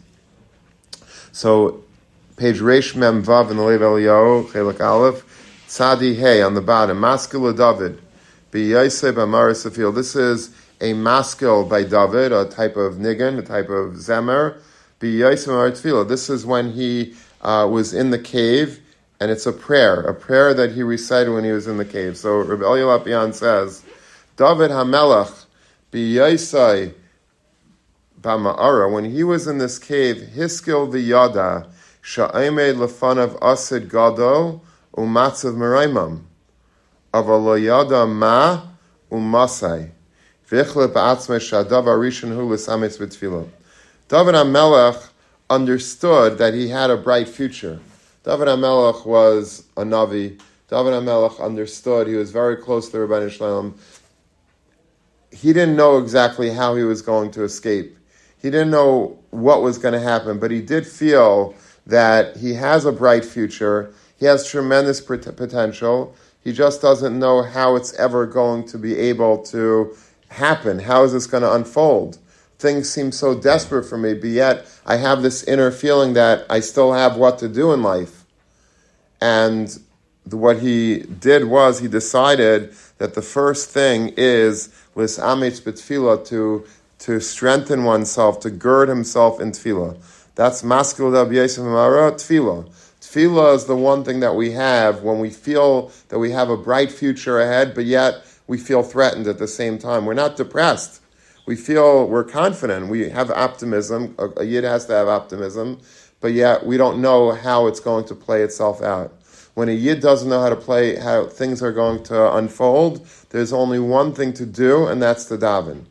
So 1.30 1.84
page 2.36 2.58
Reish 2.58 2.96
Mem 2.96 3.22
Vav 3.22 3.52
in 3.52 3.56
the 3.56 3.62
Lev 3.62 3.82
Eliyahu 3.82 4.50
Chelik 4.50 4.80
Aleph 4.80 5.22
Tzadi 5.68 6.16
Hey 6.16 6.42
on 6.42 6.54
the 6.54 6.60
bottom 6.60 6.98
Maskil 6.98 7.56
David 7.56 8.00
B'Yosef 8.50 9.12
Amaris 9.12 9.94
This 9.94 10.16
is 10.16 10.50
a 10.80 10.94
maskil 10.94 11.64
by 11.64 11.82
David, 11.82 12.32
a 12.32 12.44
type 12.44 12.76
of 12.76 12.94
nigan, 12.94 13.38
a 13.38 13.42
type 13.42 13.68
of 13.68 13.94
zemer 13.94 14.60
this 15.00 16.28
is 16.28 16.44
when 16.44 16.72
he 16.72 17.14
uh, 17.40 17.66
was 17.70 17.94
in 17.94 18.10
the 18.10 18.18
cave, 18.18 18.80
and 19.18 19.30
it's 19.30 19.46
a 19.46 19.52
prayer, 19.52 20.02
a 20.02 20.14
prayer 20.14 20.52
that 20.52 20.72
he 20.72 20.82
recited 20.82 21.32
when 21.32 21.42
he 21.42 21.52
was 21.52 21.66
in 21.66 21.78
the 21.78 21.86
cave. 21.86 22.18
So 22.18 22.40
Rabbi 22.40 22.62
Eliyah 22.62 23.02
Lopian 23.02 23.32
says, 23.32 23.82
David 24.36 24.70
Hamelach 24.70 25.46
b'yaisai 25.90 26.92
b'ma'ara, 28.20 28.92
when 28.92 29.06
he 29.06 29.24
was 29.24 29.46
in 29.46 29.56
this 29.56 29.78
cave, 29.78 30.16
hiskil 30.34 30.90
v'yada, 30.92 31.70
sha'emed 32.02 32.76
lefanav 32.76 33.38
asid 33.40 33.88
gado 33.88 34.60
umatzav 34.94 35.56
meraimam, 35.56 36.24
avaloyada 37.14 38.06
ma 38.06 38.66
umasai, 39.10 39.90
David 40.50 40.66
HaMelech 44.34 45.08
understood 45.48 46.38
that 46.38 46.54
he 46.54 46.68
had 46.68 46.90
a 46.90 46.96
bright 46.96 47.28
future. 47.28 47.78
David 48.24 48.48
HaMelech 48.48 49.06
was 49.06 49.62
a 49.76 49.82
Navi. 49.82 50.40
David 50.68 50.92
HaMelech 50.92 51.40
understood. 51.40 52.08
He 52.08 52.14
was 52.14 52.32
very 52.32 52.56
close 52.56 52.86
to 52.86 52.98
the 52.98 53.06
Rebbeinu 53.06 53.30
Shalom. 53.30 53.78
He 55.30 55.52
didn't 55.52 55.76
know 55.76 55.98
exactly 55.98 56.50
how 56.50 56.74
he 56.74 56.82
was 56.82 57.00
going 57.00 57.30
to 57.30 57.44
escape. 57.44 57.96
He 58.42 58.50
didn't 58.50 58.72
know 58.72 59.20
what 59.30 59.62
was 59.62 59.78
going 59.78 59.94
to 59.94 60.00
happen, 60.00 60.40
but 60.40 60.50
he 60.50 60.60
did 60.60 60.84
feel 60.84 61.54
that 61.86 62.36
he 62.36 62.54
has 62.54 62.86
a 62.86 62.90
bright 62.90 63.24
future. 63.24 63.94
He 64.16 64.26
has 64.26 64.50
tremendous 64.50 65.00
potential. 65.00 66.12
He 66.42 66.52
just 66.52 66.82
doesn't 66.82 67.16
know 67.16 67.42
how 67.44 67.76
it's 67.76 67.92
ever 67.94 68.26
going 68.26 68.66
to 68.66 68.78
be 68.78 68.98
able 68.98 69.44
to 69.44 69.96
happen. 70.30 70.80
How 70.80 71.04
is 71.04 71.12
this 71.12 71.26
going 71.26 71.42
to 71.42 71.52
unfold? 71.52 72.18
things 72.60 72.90
seem 72.90 73.10
so 73.10 73.34
desperate 73.34 73.84
for 73.84 73.96
me, 73.96 74.14
but 74.14 74.28
yet 74.28 74.66
I 74.86 74.96
have 74.96 75.22
this 75.22 75.42
inner 75.44 75.70
feeling 75.70 76.12
that 76.12 76.44
I 76.50 76.60
still 76.60 76.92
have 76.92 77.16
what 77.16 77.38
to 77.38 77.48
do 77.48 77.72
in 77.72 77.82
life. 77.82 78.24
And 79.20 79.76
what 80.30 80.60
he 80.60 81.00
did 81.00 81.44
was 81.44 81.80
he 81.80 81.88
decided 81.88 82.74
that 82.98 83.14
the 83.14 83.22
first 83.22 83.70
thing 83.70 84.12
is 84.16 84.68
to 84.94 86.64
to 86.98 87.18
strengthen 87.18 87.84
oneself, 87.84 88.40
to 88.40 88.50
gird 88.50 88.86
himself 88.90 89.40
in 89.40 89.52
tefillah. 89.52 89.96
That's 90.34 90.62
maskil 90.62 91.10
da 91.10 91.24
mara 91.24 92.12
tefillah. 92.12 92.68
Tefillah 93.00 93.54
is 93.54 93.64
the 93.64 93.74
one 93.74 94.04
thing 94.04 94.20
that 94.20 94.34
we 94.34 94.50
have 94.50 95.02
when 95.02 95.18
we 95.18 95.30
feel 95.30 95.90
that 96.10 96.18
we 96.18 96.32
have 96.32 96.50
a 96.50 96.58
bright 96.58 96.92
future 96.92 97.40
ahead, 97.40 97.74
but 97.74 97.86
yet 97.86 98.22
we 98.50 98.58
feel 98.58 98.82
threatened 98.82 99.28
at 99.28 99.38
the 99.38 99.46
same 99.46 99.78
time. 99.78 100.04
We're 100.04 100.12
not 100.12 100.34
depressed. 100.36 101.00
We 101.46 101.54
feel 101.54 102.08
we're 102.08 102.24
confident. 102.24 102.88
We 102.88 103.08
have 103.10 103.30
optimism. 103.30 104.16
A, 104.18 104.42
yid 104.42 104.64
has 104.64 104.86
to 104.86 104.92
have 104.92 105.06
optimism, 105.06 105.78
but 106.20 106.32
yet 106.32 106.66
we 106.66 106.76
don't 106.76 107.00
know 107.00 107.30
how 107.30 107.68
it's 107.68 107.78
going 107.78 108.06
to 108.06 108.14
play 108.16 108.42
itself 108.42 108.82
out. 108.82 109.14
When 109.54 109.68
a 109.68 109.72
yid 109.72 110.00
doesn't 110.00 110.28
know 110.28 110.40
how 110.40 110.48
to 110.48 110.56
play, 110.56 110.96
how 110.96 111.26
things 111.26 111.62
are 111.62 111.70
going 111.70 112.02
to 112.04 112.34
unfold, 112.34 113.06
there's 113.28 113.52
only 113.52 113.78
one 113.78 114.12
thing 114.12 114.32
to 114.32 114.46
do, 114.46 114.88
and 114.88 115.00
that's 115.00 115.26
to 115.26 115.38
daven. 115.38 115.84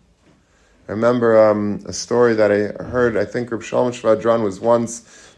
I 0.90 0.92
remember 0.92 1.50
um, 1.50 1.82
a 1.86 1.94
story 1.94 2.34
that 2.34 2.52
I 2.52 2.84
heard. 2.84 3.16
I 3.16 3.24
think 3.24 3.52
Reb 3.52 3.64
Shalom 3.64 3.94
Schwadron 3.94 4.44
was 4.44 4.60
once 4.60 5.34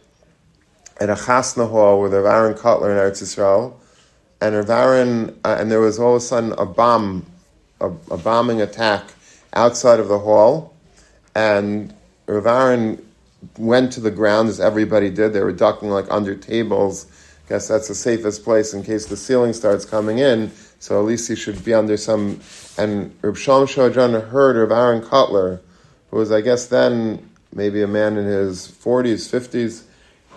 at 0.99 1.11
a 1.11 1.13
chasna 1.13 1.69
hall 1.69 2.01
with 2.01 2.15
Rav 2.15 2.25
Aaron 2.25 2.55
Kotler 2.55 2.89
in 2.89 2.97
Eretz 2.97 3.21
Yisrael, 3.21 3.75
and 4.41 4.55
Rav 4.55 4.69
Aaron, 4.69 5.39
uh, 5.45 5.55
and 5.60 5.71
there 5.71 5.79
was 5.79 6.00
all 6.00 6.15
of 6.15 6.21
a 6.21 6.25
sudden 6.25 6.53
a 6.53 6.65
bomb, 6.65 7.25
a, 7.79 7.88
a 8.10 8.17
bombing 8.17 8.62
attack 8.62 9.13
outside 9.53 10.00
of 10.00 10.07
the 10.07 10.19
hall, 10.19 10.74
and 11.36 11.93
Rav 12.25 12.48
Aaron 12.48 13.05
went 13.57 13.93
to 13.93 14.00
the 14.00 14.12
ground 14.12 14.50
as 14.50 14.60
everybody 14.60 15.10
did. 15.10 15.33
They 15.33 15.41
were 15.41 15.51
ducking 15.51 15.89
like 15.89 16.05
under 16.10 16.36
tables. 16.36 17.05
I 17.45 17.50
guess 17.50 17.67
that's 17.67 17.88
the 17.88 17.95
safest 17.95 18.43
place 18.43 18.74
in 18.74 18.83
case 18.83 19.05
the 19.05 19.17
ceiling 19.17 19.53
starts 19.53 19.86
coming 19.86 20.19
in. 20.19 20.51
So 20.79 21.00
at 21.00 21.05
least 21.05 21.27
he 21.27 21.36
should 21.36 21.63
be 21.63 21.74
under 21.74 21.98
some. 21.98 22.39
And 22.77 23.15
Reb 23.21 23.38
Shalom 23.38 23.67
Schwadron 23.67 24.29
heard 24.29 24.57
of 24.57 24.71
Aaron 24.71 25.01
Kotler, 25.01 25.60
who 26.10 26.17
was, 26.17 26.31
I 26.31 26.41
guess, 26.41 26.67
then 26.67 27.29
maybe 27.53 27.81
a 27.81 27.88
man 27.88 28.17
in 28.17 28.25
his 28.25 28.67
40s, 28.67 29.29
50s, 29.29 29.83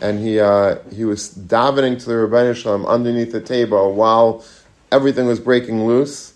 and 0.01 0.19
he 0.19 0.41
uh, 0.41 0.79
he 0.93 1.05
was 1.05 1.33
davening 1.35 1.99
to 2.01 2.07
the 2.07 2.15
Rebbeinu 2.15 2.55
Shalom 2.55 2.87
underneath 2.87 3.33
the 3.33 3.41
table 3.41 3.95
while 3.95 4.45
everything 4.91 5.27
was 5.27 5.41
breaking 5.41 5.87
loose, 5.87 6.35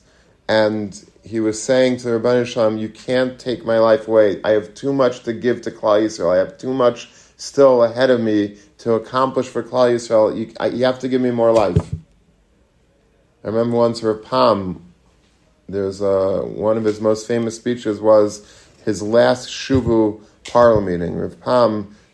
and 0.49 1.05
he 1.23 1.41
was 1.41 1.63
saying 1.63 1.99
to 1.99 2.05
the 2.05 2.19
Rebbeinu 2.19 2.47
Shalom, 2.47 2.79
"You 2.79 2.89
can't 2.89 3.39
take 3.39 3.65
my 3.65 3.79
life 3.79 4.09
away. 4.09 4.41
I 4.45 4.51
have 4.51 4.75
too 4.75 4.93
much 4.93 5.23
to 5.25 5.33
give 5.33 5.63
to 5.63 5.71
Klal 5.71 6.03
Yisrael. 6.03 6.35
I 6.35 6.39
have 6.39 6.59
too 6.59 6.73
much 6.73 7.11
still 7.37 7.85
ahead 7.85 8.11
of 8.11 8.21
me 8.21 8.57
to 8.79 8.93
accomplish 8.95 9.47
for 9.47 9.63
Klal 9.63 9.95
Yisrael. 9.95 10.37
You, 10.37 10.53
I, 10.59 10.69
you 10.69 10.85
have 10.85 10.99
to 11.01 11.09
give 11.09 11.21
me 11.21 11.31
more 11.31 11.53
life." 11.53 11.95
I 13.45 13.49
remember 13.49 13.77
once 13.77 14.03
Rav 14.03 14.25
Pam, 14.25 14.83
there's 15.69 16.03
uh, 16.03 16.43
one 16.45 16.77
of 16.77 16.85
his 16.85 17.01
most 17.01 17.27
famous 17.27 17.57
speeches 17.57 18.01
was 18.01 18.45
his 18.85 19.01
last 19.01 19.49
Shuvu 19.49 20.21
parlor 20.51 20.81
meeting. 20.81 21.15
Rav 21.15 21.41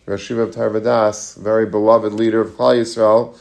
Rashiv 0.06 0.38
of 0.38 0.54
Torah 0.54 0.80
Vodaas, 0.80 1.36
very 1.36 1.66
beloved 1.66 2.12
leader 2.12 2.40
of 2.40 2.50
Klal 2.50 2.80
Yisrael, 2.80 3.38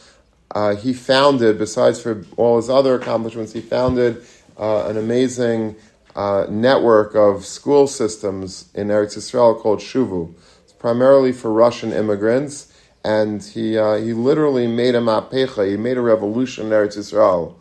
uh, 0.51 0.75
he 0.75 0.93
founded, 0.93 1.57
besides 1.57 2.01
for 2.01 2.25
all 2.37 2.57
his 2.57 2.69
other 2.69 2.95
accomplishments, 2.95 3.53
he 3.53 3.61
founded 3.61 4.23
uh, 4.57 4.87
an 4.87 4.97
amazing 4.97 5.75
uh, 6.15 6.45
network 6.49 7.15
of 7.15 7.45
school 7.45 7.87
systems 7.87 8.69
in 8.73 8.87
Eretz 8.87 9.17
Yisrael 9.17 9.59
called 9.59 9.79
Shuvu. 9.79 10.33
It's 10.63 10.73
primarily 10.73 11.31
for 11.31 11.51
Russian 11.51 11.91
immigrants, 11.91 12.71
and 13.03 13.43
he 13.43 13.77
uh, 13.77 13.95
he 13.95 14.13
literally 14.13 14.67
made 14.67 14.95
a 14.95 15.01
mapecha, 15.01 15.69
he 15.69 15.75
made 15.75 15.97
a 15.97 16.01
revolution 16.01 16.67
in 16.67 16.71
Eretz 16.71 16.97
Yisrael 16.97 17.55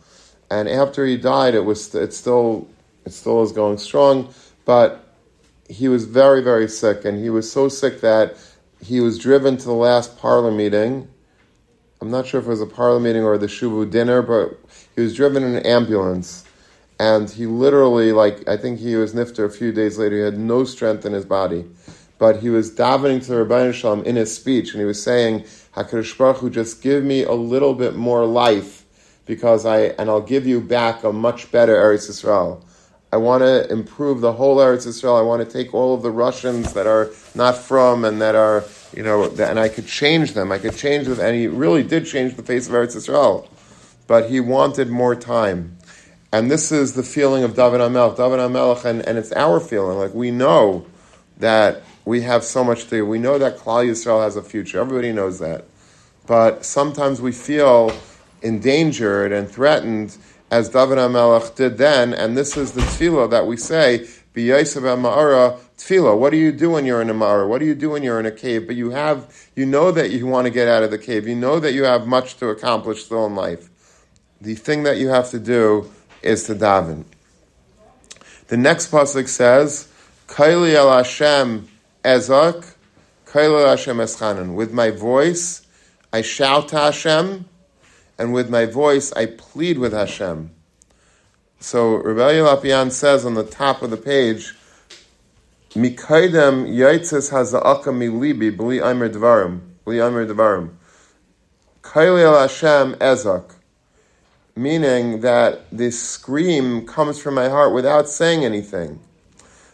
and 0.53 0.69
after 0.69 1.05
he 1.05 1.17
died, 1.17 1.55
it 1.55 1.65
was 1.65 1.93
it 1.95 2.13
still 2.13 2.67
it 3.05 3.11
still 3.11 3.41
is 3.41 3.51
going 3.51 3.79
strong, 3.79 4.33
but 4.65 5.03
he 5.67 5.87
was 5.87 6.05
very 6.05 6.41
very 6.41 6.67
sick, 6.67 7.05
and 7.05 7.19
he 7.19 7.29
was 7.29 7.51
so 7.51 7.69
sick 7.69 8.01
that 8.01 8.37
he 8.83 8.99
was 8.99 9.17
driven 9.17 9.57
to 9.57 9.65
the 9.65 9.73
last 9.73 10.17
parlor 10.17 10.51
meeting. 10.51 11.07
I'm 12.01 12.11
not 12.11 12.27
sure 12.27 12.39
if 12.39 12.45
it 12.45 12.49
was 12.49 12.61
a 12.61 12.65
parlor 12.65 12.99
meeting 12.99 13.23
or 13.23 13.37
the 13.37 13.47
shuvu 13.47 13.89
dinner, 13.89 14.21
but 14.21 14.59
he 14.95 15.01
was 15.01 15.15
driven 15.15 15.43
in 15.43 15.55
an 15.55 15.65
ambulance, 15.65 16.43
and 16.99 17.29
he 17.29 17.45
literally 17.45 18.11
like 18.11 18.47
I 18.47 18.57
think 18.57 18.79
he 18.79 18.95
was 18.95 19.13
nifter 19.13 19.45
a 19.45 19.49
few 19.49 19.71
days 19.71 19.97
later. 19.97 20.17
He 20.17 20.23
had 20.23 20.37
no 20.37 20.63
strength 20.63 21.05
in 21.05 21.13
his 21.13 21.25
body, 21.25 21.65
but 22.17 22.41
he 22.41 22.49
was 22.49 22.71
davening 22.71 23.23
to 23.25 23.31
the 23.31 23.45
Rebbeinu 23.45 23.73
Shalom 23.73 24.03
in 24.03 24.15
his 24.15 24.35
speech, 24.35 24.71
and 24.71 24.81
he 24.81 24.85
was 24.85 25.01
saying, 25.01 25.45
"Hakadosh 25.75 26.17
Baruch 26.17 26.37
Hu, 26.37 26.49
just 26.49 26.81
give 26.81 27.03
me 27.03 27.23
a 27.23 27.33
little 27.33 27.73
bit 27.73 27.95
more 27.95 28.25
life." 28.25 28.83
because 29.25 29.65
I 29.65 29.79
and 29.97 30.09
I'll 30.09 30.21
give 30.21 30.45
you 30.45 30.61
back 30.61 31.03
a 31.03 31.13
much 31.13 31.51
better 31.51 31.75
Eretz 31.75 32.09
Yisrael. 32.09 32.61
I 33.13 33.17
want 33.17 33.43
to 33.43 33.71
improve 33.71 34.21
the 34.21 34.33
whole 34.33 34.57
Eretz 34.57 34.87
Yisrael. 34.87 35.19
I 35.19 35.21
want 35.21 35.47
to 35.47 35.53
take 35.57 35.71
all 35.71 35.93
of 35.93 36.01
the 36.01 36.09
Russians 36.09 36.73
that 36.73 36.87
are 36.87 37.11
not 37.35 37.55
from 37.55 38.05
and 38.05 38.19
that 38.23 38.33
are, 38.33 38.63
you 38.91 39.03
know, 39.03 39.29
and 39.29 39.59
I 39.59 39.69
could 39.69 39.85
change 39.85 40.33
them. 40.33 40.51
I 40.51 40.57
could 40.57 40.75
change 40.75 41.05
them, 41.05 41.19
and 41.19 41.35
he 41.35 41.45
really 41.45 41.83
did 41.83 42.07
change 42.07 42.33
the 42.33 42.41
face 42.41 42.67
of 42.67 42.73
Eretz 42.73 42.95
Yisrael. 42.95 43.47
But 44.07 44.31
he 44.31 44.39
wanted 44.39 44.89
more 44.89 45.15
time. 45.15 45.77
And 46.31 46.49
this 46.49 46.71
is 46.71 46.95
the 46.95 47.03
feeling 47.03 47.43
of 47.43 47.55
David 47.55 47.81
HaMelech. 47.81 48.17
David 48.17 48.39
HaMelech, 48.39 48.83
and, 48.83 49.07
and 49.07 49.19
it's 49.19 49.31
our 49.33 49.59
feeling. 49.59 49.99
Like, 49.99 50.15
we 50.15 50.31
know 50.31 50.87
that 51.37 51.83
we 52.05 52.21
have 52.21 52.43
so 52.43 52.63
much 52.63 52.85
to 52.85 52.89
do. 52.89 53.05
We 53.05 53.19
know 53.19 53.37
that 53.37 53.59
Klal 53.59 53.87
Yisrael 53.87 54.23
has 54.23 54.35
a 54.37 54.41
future. 54.41 54.79
Everybody 54.79 55.11
knows 55.11 55.37
that. 55.37 55.65
But 56.25 56.65
sometimes 56.65 57.21
we 57.21 57.31
feel 57.31 57.95
endangered 58.41 59.31
and 59.31 59.47
threatened 59.47 60.17
as 60.51 60.69
David 60.69 60.97
HaMelech 60.97 61.55
did 61.55 61.77
then, 61.77 62.13
and 62.13 62.37
this 62.37 62.55
is 62.57 62.73
the 62.73 62.81
tefillah 62.81 63.29
that 63.31 63.47
we 63.47 63.57
say, 63.57 64.07
B'yaisav 64.33 64.81
ma'ara 64.99 65.59
tefillah. 65.77 66.17
What 66.17 66.31
do 66.31 66.37
you 66.37 66.51
do 66.51 66.71
when 66.71 66.85
you're 66.85 67.01
in 67.01 67.09
a 67.09 67.13
ma'ara? 67.13 67.47
What 67.47 67.59
do 67.59 67.65
you 67.65 67.75
do 67.75 67.91
when 67.91 68.03
you're 68.03 68.19
in 68.19 68.25
a 68.25 68.31
cave? 68.31 68.65
But 68.67 68.75
you 68.75 68.89
have, 68.91 69.31
you 69.55 69.65
know 69.65 69.91
that 69.91 70.11
you 70.11 70.25
want 70.25 70.45
to 70.45 70.51
get 70.51 70.67
out 70.67 70.83
of 70.83 70.91
the 70.91 70.97
cave. 70.97 71.27
You 71.27 71.35
know 71.35 71.59
that 71.59 71.73
you 71.73 71.83
have 71.83 72.07
much 72.07 72.37
to 72.37 72.49
accomplish 72.49 73.05
still 73.05 73.25
in 73.25 73.35
life. 73.35 73.69
The 74.41 74.55
thing 74.55 74.83
that 74.83 74.97
you 74.97 75.09
have 75.09 75.29
to 75.31 75.39
do 75.39 75.91
is 76.21 76.45
to 76.45 76.55
daven. 76.55 77.05
The 78.47 78.57
next 78.57 78.91
pasuk 78.91 79.27
says, 79.27 79.87
Kaili 80.27 80.73
el 80.73 80.91
Hashem 80.91 81.67
ezak, 82.03 82.73
Kaili 83.25 83.67
Hashem 83.67 83.97
eschanan. 83.97 84.55
With 84.55 84.73
my 84.73 84.89
voice, 84.89 85.65
I 86.11 86.21
shout 86.21 86.69
to 86.69 86.77
Hashem, 86.77 87.45
and 88.17 88.33
with 88.33 88.49
my 88.49 88.65
voice 88.65 89.11
I 89.13 89.25
plead 89.25 89.77
with 89.77 89.93
Hashem. 89.93 90.51
So 91.59 91.95
Rebbe 91.95 92.19
Lopian 92.19 92.91
says 92.91 93.25
on 93.25 93.35
the 93.35 93.43
top 93.43 93.81
of 93.81 93.89
the 93.89 93.97
page, 93.97 94.53
Mikaidem 95.71 96.67
yaitzes 96.67 97.31
haza'aka 97.31 97.85
milibi 97.85 98.55
b'li 98.55 98.83
aimer 98.85 99.09
dvarim, 99.09 99.61
b'li 99.85 100.05
aimer 100.05 100.25
dvarim. 100.25 100.71
Kaili 101.81 102.23
el 102.23 102.39
Hashem 102.39 102.95
ezak. 102.95 103.55
Meaning 104.55 105.21
that 105.21 105.65
this 105.71 105.99
scream 106.01 106.85
comes 106.85 107.19
from 107.19 107.33
my 107.33 107.49
heart 107.49 107.73
without 107.73 108.07
saying 108.07 108.45
anything. 108.45 108.99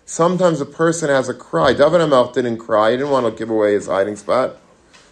Sometimes 0.05 0.61
a 0.61 0.65
person 0.65 1.09
has 1.09 1.27
a 1.27 1.33
cry. 1.33 1.73
David 1.73 2.01
HaMelech 2.01 2.33
didn't 2.33 2.57
cry. 2.57 2.91
He 2.91 2.97
didn't 2.97 3.11
want 3.11 3.25
to 3.25 3.31
give 3.31 3.49
away 3.49 3.73
his 3.73 3.87
hiding 3.87 4.15
spot. 4.15 4.55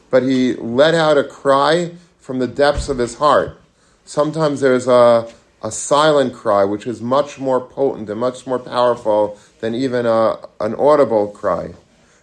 But 0.09 0.23
he 0.23 0.53
let 0.53 0.95
out 0.95 1.17
a 1.17 1.23
cry 1.23 1.91
from 2.27 2.39
the 2.39 2.47
depths 2.47 2.89
of 2.89 2.97
his 2.97 3.15
heart. 3.15 3.57
Sometimes 4.03 4.59
there's 4.59 4.85
a, 4.85 5.25
a 5.63 5.71
silent 5.71 6.33
cry, 6.33 6.65
which 6.65 6.85
is 6.85 7.01
much 7.01 7.39
more 7.39 7.61
potent 7.61 8.09
and 8.09 8.19
much 8.19 8.45
more 8.45 8.59
powerful 8.59 9.39
than 9.61 9.73
even 9.73 10.05
a, 10.05 10.37
an 10.59 10.75
audible 10.75 11.29
cry. 11.29 11.73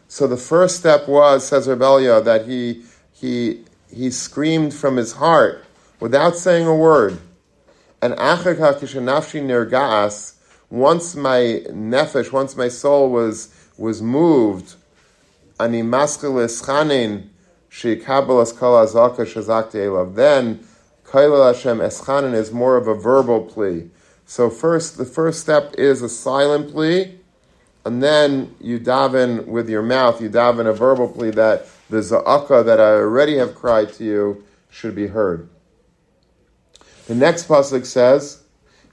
So 0.07 0.27
the 0.27 0.37
first 0.37 0.77
step 0.77 1.09
was, 1.09 1.49
says 1.49 1.67
Rebellia, 1.67 2.21
that 2.21 2.47
he, 2.47 2.83
he, 3.15 3.65
he 3.91 4.11
screamed 4.11 4.75
from 4.75 4.99
his 4.99 5.15
heart 5.15 5.65
without 6.01 6.37
saying 6.37 6.67
a 6.67 6.77
word. 6.77 7.19
And 8.03 8.13
nafshi 8.13 9.41
nirgas, 9.41 10.35
once 10.69 11.17
my 11.17 11.63
nefesh, 11.71 12.31
once 12.31 12.59
my 12.59 12.69
soul 12.69 13.09
was, 13.09 13.55
was 13.79 14.03
moved, 14.03 14.75
ani 15.59 15.81
maskilis 15.81 16.63
chanin, 17.75 18.03
Sheikabelas 18.03 18.57
kol 18.57 18.85
azaka 18.85 19.25
shazakti 19.25 19.75
elav. 19.75 20.15
Then 20.15 20.67
kailal 21.05 21.53
Hashem 21.55 21.79
eschanan 21.79 22.35
is 22.35 22.53
more 22.53 22.77
of 22.77 22.89
a 22.89 22.95
verbal 22.95 23.43
plea. 23.45 23.91
So 24.27 24.49
first, 24.51 24.97
the 24.97 25.05
first 25.05 25.41
step 25.41 25.75
is 25.77 26.03
a 26.03 26.09
silent 26.09 26.73
plea, 26.73 27.19
and 27.85 28.03
then 28.03 28.55
you 28.61 28.79
daven 28.79 29.47
with 29.47 29.69
your 29.69 29.83
mouth. 29.83 30.21
You 30.21 30.31
daven 30.31 30.67
a 30.67 30.73
verbal 30.73 31.09
plea 31.09 31.31
that 31.31 31.67
the 31.91 31.99
za'aka 31.99 32.65
that 32.65 32.81
I 32.81 32.95
already 32.95 33.37
have 33.37 33.55
cried 33.55 33.93
to 33.95 34.05
you 34.05 34.45
should 34.71 34.95
be 34.95 35.09
heard. 35.09 35.49
The 37.07 37.15
next 37.15 37.49
pasuk 37.49 37.85
says, 37.85 38.43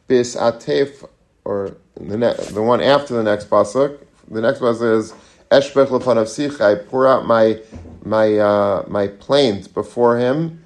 "Bis 0.08 0.36
atef," 0.36 1.08
or 1.46 1.78
the, 1.96 2.18
ne- 2.18 2.36
the 2.52 2.62
one 2.62 2.82
after 2.82 3.14
the 3.16 3.24
next 3.24 3.50
pasuk. 3.50 3.98
The 4.30 4.42
next 4.42 4.60
pasuk 4.60 4.98
is, 5.00 5.14
"Eshbech 5.52 5.88
lefanav 5.88 6.26
sicha." 6.26 6.62
I 6.62 6.76
pour 6.76 7.08
out 7.08 7.28
my 7.28 7.60
my 8.04 8.38
uh, 8.38 8.86
my 8.88 9.08
plaint 9.08 9.74
before 9.74 10.18
him. 10.18 10.64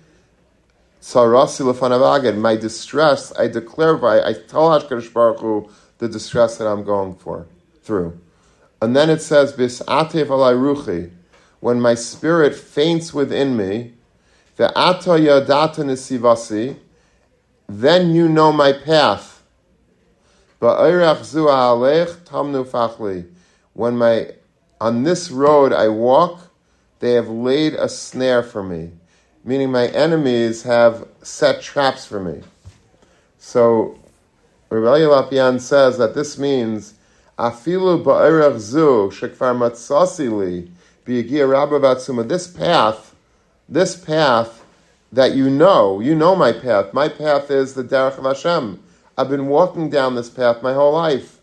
Sarasi 1.01 1.71
lefanavaged, 1.71 2.35
my 2.35 2.55
distress, 2.55 3.31
I 3.37 3.47
declare 3.47 3.95
by 3.95 4.23
I 4.23 4.33
tell 4.33 4.69
Hakadosh 4.69 5.13
Baruch 5.13 5.39
Hu 5.39 5.69
the 5.99 6.09
distress 6.09 6.57
that 6.57 6.67
I'm 6.67 6.83
going 6.83 7.13
for 7.13 7.45
through. 7.83 8.19
And 8.81 8.95
then 8.95 9.11
it 9.11 9.21
says, 9.21 9.53
Bis 9.53 9.83
atev 9.83 10.27
ruchi. 10.27 11.11
when 11.59 11.79
my 11.79 11.93
spirit 11.93 12.55
faints 12.55 13.13
within 13.13 13.55
me, 13.55 13.93
the 14.55 14.75
ata 14.75 15.11
yadata 15.11 16.75
then 17.67 18.15
you 18.15 18.27
know 18.27 18.51
my 18.51 18.73
path. 18.73 19.43
When 20.59 20.97
my 23.97 24.31
on 24.79 25.03
this 25.03 25.31
road 25.31 25.73
I 25.73 25.87
walk, 25.87 26.51
they 26.99 27.13
have 27.13 27.29
laid 27.29 27.73
a 27.73 27.89
snare 27.89 28.43
for 28.43 28.63
me, 28.63 28.91
meaning 29.43 29.71
my 29.71 29.87
enemies 29.87 30.63
have 30.63 31.07
set 31.21 31.61
traps 31.61 32.05
for 32.05 32.19
me. 32.19 32.41
So 33.37 33.99
Rabbi 34.69 34.99
Lopian 34.99 35.59
says 35.59 35.97
that 35.97 36.15
this 36.15 36.37
means 36.37 36.95
afilu 37.37 38.03
ba'erach 38.03 38.57
zu 38.59 39.11
shekvar 39.11 39.55
matzasili 39.55 40.69
b'yagia 41.05 41.49
rabba 41.49 41.79
batsuma. 41.79 42.27
This 42.27 42.47
path, 42.47 43.13
this 43.69 43.95
path 43.95 44.63
that 45.11 45.33
you 45.33 45.49
know, 45.49 45.99
you 45.99 46.15
know 46.15 46.35
my 46.35 46.51
path. 46.51 46.93
My 46.93 47.07
path 47.07 47.49
is 47.49 47.73
the 47.73 47.83
derech 47.83 48.17
of 48.17 48.25
Hashem. 48.25 48.81
I've 49.17 49.29
been 49.29 49.47
walking 49.47 49.89
down 49.89 50.15
this 50.15 50.29
path 50.29 50.61
my 50.61 50.73
whole 50.73 50.93
life, 50.93 51.34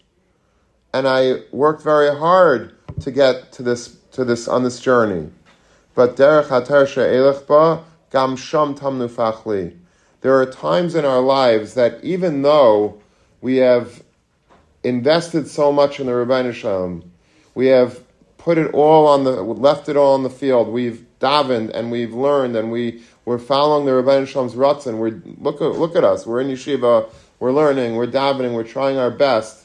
and 0.92 1.08
I 1.08 1.40
worked 1.50 1.82
very 1.82 2.16
hard 2.16 2.74
to 3.00 3.10
get 3.10 3.52
to 3.52 3.62
this 3.62 3.96
to 4.12 4.24
this 4.24 4.48
on 4.48 4.62
this 4.62 4.80
journey. 4.80 5.30
But 5.94 6.16
derech 6.16 6.48
gam 8.10 8.36
sham 8.36 8.74
tamnu 8.74 9.08
fachli. 9.08 9.76
There 10.20 10.38
are 10.38 10.46
times 10.46 10.94
in 10.94 11.04
our 11.04 11.20
lives 11.20 11.74
that 11.74 12.02
even 12.04 12.42
though 12.42 13.00
we 13.40 13.56
have 13.56 14.02
invested 14.84 15.48
so 15.48 15.72
much 15.72 15.98
in 15.98 16.06
the 16.06 16.12
Rebbeinu 16.12 16.52
Shalom, 16.52 17.10
we 17.54 17.66
have 17.66 18.00
put 18.38 18.58
it 18.58 18.72
all 18.72 19.06
on 19.06 19.24
the, 19.24 19.42
left 19.42 19.88
it 19.88 19.96
all 19.96 20.14
on 20.14 20.22
the 20.22 20.30
field. 20.30 20.68
We've 20.68 21.04
davened 21.20 21.70
and 21.70 21.90
we've 21.90 22.12
learned 22.12 22.56
and 22.56 22.70
we 22.70 23.02
we're 23.24 23.38
following 23.38 23.86
the 23.86 23.92
Rebbeinu 23.92 24.26
Shalom's 24.26 24.54
rutzin. 24.54 24.98
We're 24.98 25.20
look 25.38 25.60
at 25.60 25.78
look 25.78 25.96
at 25.96 26.04
us. 26.04 26.26
We're 26.26 26.40
in 26.40 26.48
yeshiva. 26.48 27.10
We're 27.40 27.52
learning. 27.52 27.96
We're 27.96 28.06
davening. 28.06 28.54
We're 28.54 28.64
trying 28.64 28.98
our 28.98 29.10
best. 29.10 29.61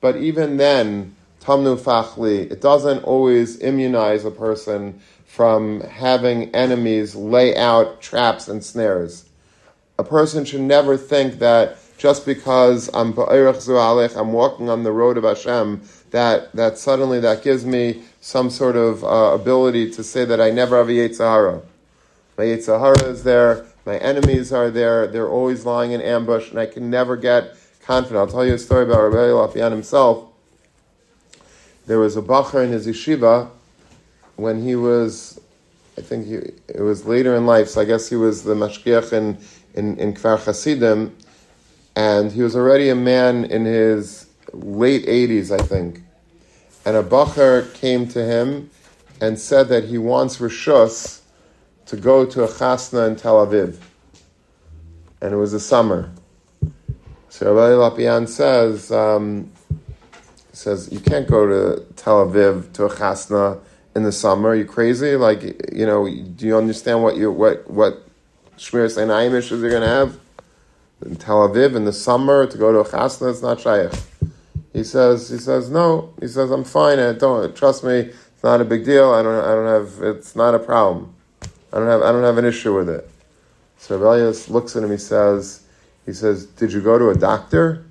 But 0.00 0.16
even 0.16 0.56
then, 0.56 1.14
tamnu 1.40 1.78
fachli, 1.78 2.50
it 2.50 2.60
doesn't 2.60 3.04
always 3.04 3.60
immunize 3.60 4.24
a 4.24 4.30
person 4.30 5.00
from 5.26 5.80
having 5.82 6.54
enemies 6.54 7.14
lay 7.14 7.56
out 7.56 8.00
traps 8.00 8.48
and 8.48 8.64
snares. 8.64 9.26
A 9.98 10.04
person 10.04 10.44
should 10.44 10.62
never 10.62 10.96
think 10.96 11.38
that 11.38 11.78
just 11.98 12.24
because 12.24 12.88
I'm 12.94 13.16
I'm 13.18 14.32
walking 14.32 14.70
on 14.70 14.82
the 14.82 14.92
road 14.92 15.18
of 15.18 15.24
Hashem, 15.24 15.82
that, 16.10 16.50
that 16.56 16.78
suddenly 16.78 17.20
that 17.20 17.42
gives 17.42 17.66
me 17.66 18.02
some 18.22 18.48
sort 18.48 18.74
of 18.74 19.04
uh, 19.04 19.34
ability 19.34 19.90
to 19.92 20.02
say 20.02 20.24
that 20.24 20.40
I 20.40 20.50
never 20.50 20.78
have 20.78 20.88
a 20.88 20.92
Yetzirah. 20.92 21.62
My 22.38 22.44
Yetzirah 22.44 23.06
is 23.06 23.22
there, 23.22 23.66
my 23.84 23.98
enemies 23.98 24.50
are 24.52 24.70
there, 24.70 25.06
they're 25.06 25.28
always 25.28 25.66
lying 25.66 25.92
in 25.92 26.00
ambush, 26.00 26.50
and 26.50 26.58
I 26.58 26.66
can 26.66 26.88
never 26.88 27.16
get 27.16 27.54
confident. 27.84 28.18
I'll 28.18 28.26
tell 28.26 28.46
you 28.46 28.54
a 28.54 28.58
story 28.58 28.84
about 28.84 29.00
Rabbi 29.02 29.28
Lafian 29.28 29.70
himself. 29.70 30.28
There 31.86 31.98
was 31.98 32.16
a 32.16 32.22
Bacher 32.22 32.64
in 32.64 32.70
his 32.70 32.86
yeshiva 32.86 33.50
when 34.36 34.62
he 34.62 34.76
was, 34.76 35.40
I 35.98 36.02
think 36.02 36.26
he, 36.26 36.34
it 36.34 36.80
was 36.80 37.04
later 37.04 37.34
in 37.34 37.46
life, 37.46 37.68
so 37.68 37.80
I 37.80 37.84
guess 37.84 38.08
he 38.08 38.16
was 38.16 38.42
the 38.42 38.54
mashgiach 38.54 39.12
in, 39.12 39.38
in, 39.74 39.98
in 39.98 40.14
Kfar 40.14 40.38
Hasidim, 40.38 41.16
and 41.96 42.32
he 42.32 42.42
was 42.42 42.56
already 42.56 42.88
a 42.88 42.94
man 42.94 43.44
in 43.44 43.64
his 43.64 44.26
late 44.52 45.06
80s, 45.06 45.50
I 45.50 45.62
think. 45.62 46.00
And 46.84 46.96
a 46.96 47.02
Bacher 47.02 47.72
came 47.74 48.08
to 48.08 48.24
him 48.24 48.70
and 49.20 49.38
said 49.38 49.68
that 49.68 49.84
he 49.84 49.98
wants 49.98 50.38
Rishus 50.38 51.20
to 51.86 51.96
go 51.96 52.24
to 52.24 52.44
a 52.44 52.48
chasna 52.48 53.08
in 53.08 53.16
Tel 53.16 53.44
Aviv. 53.44 53.76
And 55.20 55.34
it 55.34 55.36
was 55.36 55.52
the 55.52 55.60
summer. 55.60 56.10
So 57.30 57.54
Rabbi 57.54 57.96
Lopian 57.96 58.28
says, 58.28 58.92
um, 58.92 59.50
says, 60.52 60.92
you 60.92 61.00
can't 61.00 61.26
go 61.26 61.46
to 61.46 61.84
Tel 61.94 62.26
Aviv 62.26 62.72
to 62.74 62.84
a 62.84 62.90
chasna 62.90 63.58
in 63.96 64.02
the 64.02 64.12
summer. 64.12 64.50
Are 64.50 64.54
you 64.54 64.66
crazy? 64.66 65.16
Like, 65.16 65.42
you 65.72 65.86
know, 65.86 66.04
do 66.04 66.46
you 66.46 66.58
understand 66.58 67.02
what 67.02 67.16
you 67.16 67.32
what 67.32 67.70
what 67.70 68.06
Shmiras 68.58 68.98
Einayim 68.98 69.34
issues 69.34 69.62
you're 69.62 69.70
going 69.70 69.82
to 69.82 69.88
have? 69.88 70.20
in 71.04 71.16
Tel 71.16 71.48
Aviv 71.48 71.76
in 71.76 71.84
the 71.84 71.92
summer 71.92 72.46
to 72.46 72.58
go 72.58 72.72
to 72.72 72.80
a 72.80 72.84
chasna, 72.84 73.30
it's 73.30 73.42
not 73.42 73.60
shaykh. 73.60 73.92
He 74.72 74.84
says, 74.84 75.28
he 75.28 75.38
says, 75.38 75.70
no. 75.70 76.14
He 76.20 76.28
says, 76.28 76.50
I'm 76.50 76.64
fine. 76.64 76.98
I 76.98 77.12
don't 77.12 77.56
trust 77.56 77.82
me. 77.82 77.98
It's 77.98 78.44
not 78.44 78.60
a 78.60 78.64
big 78.64 78.84
deal. 78.84 79.12
I 79.12 79.22
don't, 79.22 79.44
I 79.44 79.54
don't 79.54 79.66
have. 79.66 80.16
It's 80.16 80.36
not 80.36 80.54
a 80.54 80.58
problem. 80.58 81.14
I 81.72 81.78
don't 81.78 81.88
have, 81.88 82.02
I 82.02 82.12
don't 82.12 82.22
have 82.22 82.38
an 82.38 82.44
issue 82.44 82.74
with 82.74 82.88
it. 82.88 83.08
So 83.78 83.98
Rebellius 83.98 84.48
looks 84.48 84.76
at 84.76 84.82
him. 84.82 84.90
He 84.90 84.96
says, 84.96 85.66
he 86.10 86.14
says, 86.14 86.44
did 86.44 86.72
you 86.72 86.80
go 86.80 86.98
to 86.98 87.10
a 87.10 87.14
doctor? 87.14 87.84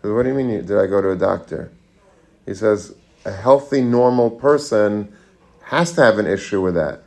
Says, 0.00 0.12
what 0.12 0.22
do 0.22 0.30
you 0.30 0.34
mean? 0.34 0.64
Did 0.64 0.78
I 0.78 0.86
go 0.86 1.02
to 1.02 1.10
a 1.10 1.16
doctor? 1.16 1.70
He 2.46 2.54
says, 2.54 2.94
a 3.26 3.32
healthy, 3.32 3.82
normal 3.82 4.30
person 4.30 5.14
has 5.64 5.92
to 5.92 6.02
have 6.02 6.18
an 6.18 6.26
issue 6.26 6.62
with 6.62 6.74
that. 6.76 7.02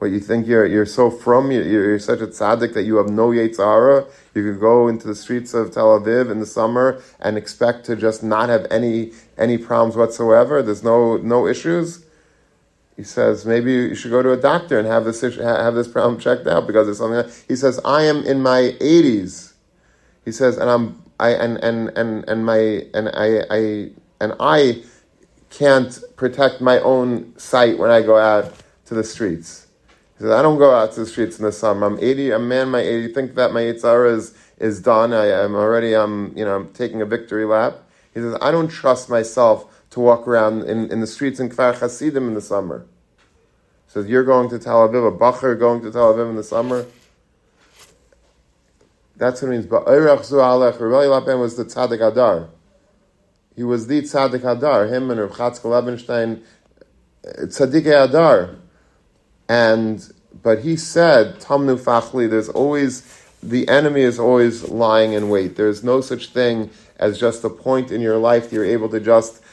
But 0.00 0.06
you 0.06 0.18
think 0.18 0.48
you're 0.48 0.66
you're 0.66 0.84
so 0.84 1.12
from 1.12 1.52
you're, 1.52 1.62
you're 1.62 1.98
such 2.00 2.18
a 2.22 2.26
tzaddik 2.26 2.74
that 2.74 2.82
you 2.82 2.96
have 2.96 3.08
no 3.08 3.28
Yetzirah. 3.28 4.10
You 4.34 4.42
could 4.42 4.60
go 4.60 4.88
into 4.88 5.06
the 5.06 5.14
streets 5.14 5.54
of 5.54 5.70
Tel 5.70 5.96
Aviv 5.98 6.32
in 6.32 6.40
the 6.40 6.46
summer 6.46 7.00
and 7.20 7.38
expect 7.38 7.86
to 7.86 7.94
just 7.94 8.24
not 8.24 8.48
have 8.48 8.66
any 8.68 9.12
any 9.38 9.58
problems 9.58 9.96
whatsoever. 9.96 10.60
There's 10.60 10.82
no 10.82 11.18
no 11.18 11.46
issues. 11.46 12.03
He 12.96 13.02
says 13.02 13.44
maybe 13.44 13.72
you 13.72 13.94
should 13.94 14.10
go 14.10 14.22
to 14.22 14.32
a 14.32 14.36
doctor 14.36 14.78
and 14.78 14.86
have 14.86 15.04
this 15.04 15.22
issue, 15.22 15.40
have 15.40 15.74
this 15.74 15.88
problem 15.88 16.20
checked 16.20 16.46
out 16.46 16.66
because 16.66 16.86
there's 16.86 16.98
something. 16.98 17.30
He 17.48 17.56
says 17.56 17.80
I 17.84 18.02
am 18.02 18.24
in 18.24 18.40
my 18.40 18.76
80s. 18.80 19.54
He 20.24 20.32
says 20.32 20.56
and 20.56 20.70
I'm 20.70 21.02
I 21.18 21.30
and 21.30 21.62
and 21.62 21.88
and 21.96 22.28
and 22.28 22.46
my 22.46 22.86
and 22.94 23.08
I 23.08 23.44
I 23.50 23.90
and 24.20 24.34
I 24.38 24.82
can't 25.50 26.02
protect 26.16 26.60
my 26.60 26.80
own 26.80 27.36
sight 27.38 27.78
when 27.78 27.90
I 27.90 28.02
go 28.02 28.16
out 28.18 28.52
to 28.86 28.94
the 28.94 29.04
streets. 29.04 29.66
He 30.18 30.22
says, 30.22 30.32
I 30.32 30.42
don't 30.42 30.58
go 30.58 30.74
out 30.74 30.92
to 30.92 31.00
the 31.00 31.06
streets 31.06 31.38
in 31.38 31.44
the 31.44 31.52
summer. 31.52 31.86
I'm 31.86 31.98
80, 31.98 32.32
I'm 32.32 32.48
man 32.48 32.68
my 32.68 32.80
80. 32.80 33.12
Think 33.12 33.34
that 33.36 33.52
my 33.52 33.62
Yitzhara 33.62 34.12
is, 34.14 34.34
is 34.58 34.80
done. 34.80 35.12
I, 35.12 35.26
am 35.26 35.54
already, 35.54 35.94
I'm, 35.94 36.36
you 36.36 36.44
know, 36.44 36.56
I'm 36.56 36.72
taking 36.72 37.02
a 37.02 37.06
victory 37.06 37.44
lap. 37.44 37.78
He 38.14 38.20
says, 38.20 38.36
I 38.40 38.50
don't 38.50 38.68
trust 38.68 39.08
myself 39.08 39.73
to 39.94 40.00
walk 40.00 40.26
around 40.26 40.64
in, 40.64 40.90
in 40.90 41.00
the 41.00 41.06
streets 41.06 41.38
in 41.38 41.48
Kfar 41.48 41.78
Hasidim 41.78 42.26
in 42.26 42.34
the 42.34 42.40
summer. 42.40 42.84
Says, 43.86 44.08
you're 44.08 44.24
going 44.24 44.50
to 44.50 44.58
Tel 44.58 44.88
Aviv, 44.88 45.06
a 45.06 45.16
Bacher 45.16 45.56
going 45.56 45.80
to 45.82 45.90
Tel 45.92 46.12
Aviv 46.12 46.30
in 46.30 46.36
the 46.36 46.42
summer. 46.42 46.84
That's 49.16 49.40
what 49.40 49.48
it 49.48 49.50
means. 49.52 49.66
Ba'irach 49.66 50.24
zu 50.24 50.34
alech. 50.34 50.80
Rabbi 50.80 51.06
Lapan 51.06 51.40
was 51.40 51.56
the 51.56 51.64
Tzaddik 51.64 52.04
Adar. 52.04 52.48
He 53.54 53.62
was 53.62 53.86
the 53.86 54.02
Tzaddik 54.02 54.44
Adar. 54.44 54.86
Him 54.86 55.12
and 55.12 55.20
Rav 55.20 55.30
Chatzkel 55.30 55.70
Levenstein, 55.70 56.42
uh, 57.24 57.46
Tzaddik 57.46 57.86
Adar. 57.86 58.56
And 59.48 60.12
but 60.42 60.64
he 60.64 60.74
said, 60.74 61.38
Tamnu 61.38 61.78
Fachli, 61.78 62.28
there's 62.28 62.48
always 62.48 63.22
the 63.40 63.68
enemy 63.68 64.00
is 64.00 64.18
always 64.18 64.68
lying 64.68 65.12
in 65.12 65.28
wait. 65.28 65.54
There's 65.54 65.84
no 65.84 66.00
such 66.00 66.30
thing 66.30 66.70
as 66.96 67.20
just 67.20 67.44
a 67.44 67.50
point 67.50 67.92
in 67.92 68.00
your 68.00 68.16
life 68.16 68.50
that 68.50 68.56
you're 68.56 68.64
able 68.64 68.88
to 68.88 68.98
just 68.98 69.43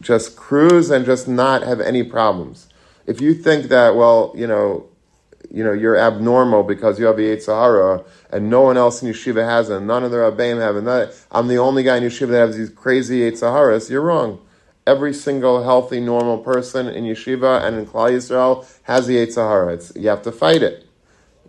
just 0.00 0.36
cruise 0.36 0.90
and 0.90 1.04
just 1.04 1.28
not 1.28 1.62
have 1.62 1.80
any 1.80 2.02
problems. 2.02 2.68
If 3.06 3.20
you 3.20 3.34
think 3.34 3.66
that, 3.66 3.96
well, 3.96 4.32
you 4.36 4.46
know, 4.46 4.86
you 5.50 5.64
know, 5.64 5.72
you're 5.72 5.96
abnormal 5.96 6.62
because 6.62 7.00
you 7.00 7.06
have 7.06 7.18
a 7.18 7.40
Sahara 7.40 8.04
and 8.30 8.48
no 8.48 8.60
one 8.60 8.76
else 8.76 9.02
in 9.02 9.08
yeshiva 9.08 9.44
has 9.44 9.68
it, 9.68 9.78
and 9.78 9.86
none 9.86 10.04
of 10.04 10.12
the 10.12 10.18
Rabbeim 10.18 10.60
have 10.60 10.76
it. 10.76 11.26
I'm 11.32 11.48
the 11.48 11.58
only 11.58 11.82
guy 11.82 11.96
in 11.96 12.04
yeshiva 12.04 12.28
that 12.28 12.46
has 12.46 12.56
these 12.56 12.70
crazy 12.70 13.28
Saharas. 13.32 13.90
You're 13.90 14.02
wrong 14.02 14.40
every 14.86 15.14
single 15.14 15.62
healthy, 15.62 16.00
normal 16.00 16.38
person 16.38 16.88
in 16.88 17.04
yeshiva 17.04 17.62
and 17.62 17.76
in 17.76 17.86
Klal 17.86 18.10
Yisrael 18.10 18.66
has 18.82 19.06
the 19.06 19.16
Yitzhahara. 19.16 19.74
It's, 19.74 19.94
you 19.94 20.08
have 20.08 20.22
to 20.22 20.32
fight 20.32 20.62
it. 20.62 20.86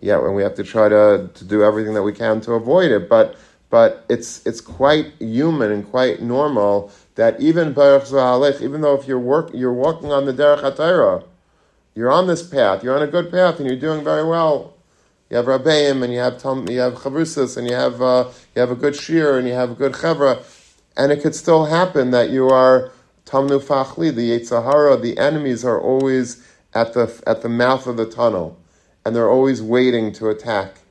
Yeah, 0.00 0.24
and 0.24 0.34
we 0.34 0.42
have 0.42 0.54
to 0.56 0.64
try 0.64 0.88
to, 0.88 1.30
to 1.32 1.44
do 1.44 1.62
everything 1.62 1.94
that 1.94 2.02
we 2.02 2.12
can 2.12 2.40
to 2.42 2.52
avoid 2.52 2.90
it. 2.90 3.08
But 3.08 3.36
but 3.70 4.04
it's 4.08 4.44
it's 4.46 4.60
quite 4.60 5.12
human 5.18 5.72
and 5.72 5.88
quite 5.88 6.20
normal 6.20 6.92
that 7.22 7.40
even 7.40 7.68
even 7.68 8.80
though 8.80 8.98
if 8.98 9.06
you're 9.06 9.16
work 9.16 9.50
you're 9.54 9.72
walking 9.72 10.10
on 10.10 10.24
the 10.26 10.32
Derech 10.32 10.62
HaTorah, 10.62 11.24
you're 11.94 12.10
on 12.10 12.26
this 12.26 12.42
path, 12.42 12.82
you're 12.82 12.96
on 12.96 13.02
a 13.02 13.06
good 13.06 13.30
path, 13.30 13.60
and 13.60 13.68
you're 13.68 13.78
doing 13.78 14.02
very 14.02 14.24
well. 14.24 14.74
You 15.30 15.36
have 15.36 15.46
Rabbeim, 15.46 16.02
and 16.02 16.12
you 16.12 16.18
have 16.18 16.34
you 16.68 16.80
have 16.80 16.94
Chavrusas, 16.94 17.56
and 17.56 17.68
you 17.70 17.76
have 17.76 18.02
uh, 18.02 18.28
you 18.56 18.60
have 18.60 18.72
a 18.72 18.74
good 18.74 18.96
shir, 18.96 19.38
and 19.38 19.46
you 19.46 19.54
have 19.54 19.70
a 19.70 19.74
good 19.74 19.92
chevra, 19.92 20.42
and 20.96 21.12
it 21.12 21.22
could 21.22 21.36
still 21.36 21.66
happen 21.66 22.10
that 22.10 22.30
you 22.30 22.48
are 22.48 22.90
Tamnu 23.24 23.62
Fachli, 23.62 24.12
the 24.12 24.30
Yetzahara, 24.32 25.00
the 25.00 25.16
enemies 25.16 25.64
are 25.64 25.80
always 25.80 26.44
at 26.74 26.92
the, 26.92 27.22
at 27.24 27.42
the 27.42 27.48
mouth 27.48 27.86
of 27.86 27.96
the 27.96 28.04
tunnel, 28.04 28.58
and 29.06 29.14
they're 29.14 29.30
always 29.30 29.62
waiting 29.62 30.12
to 30.14 30.28
attack. 30.28 30.81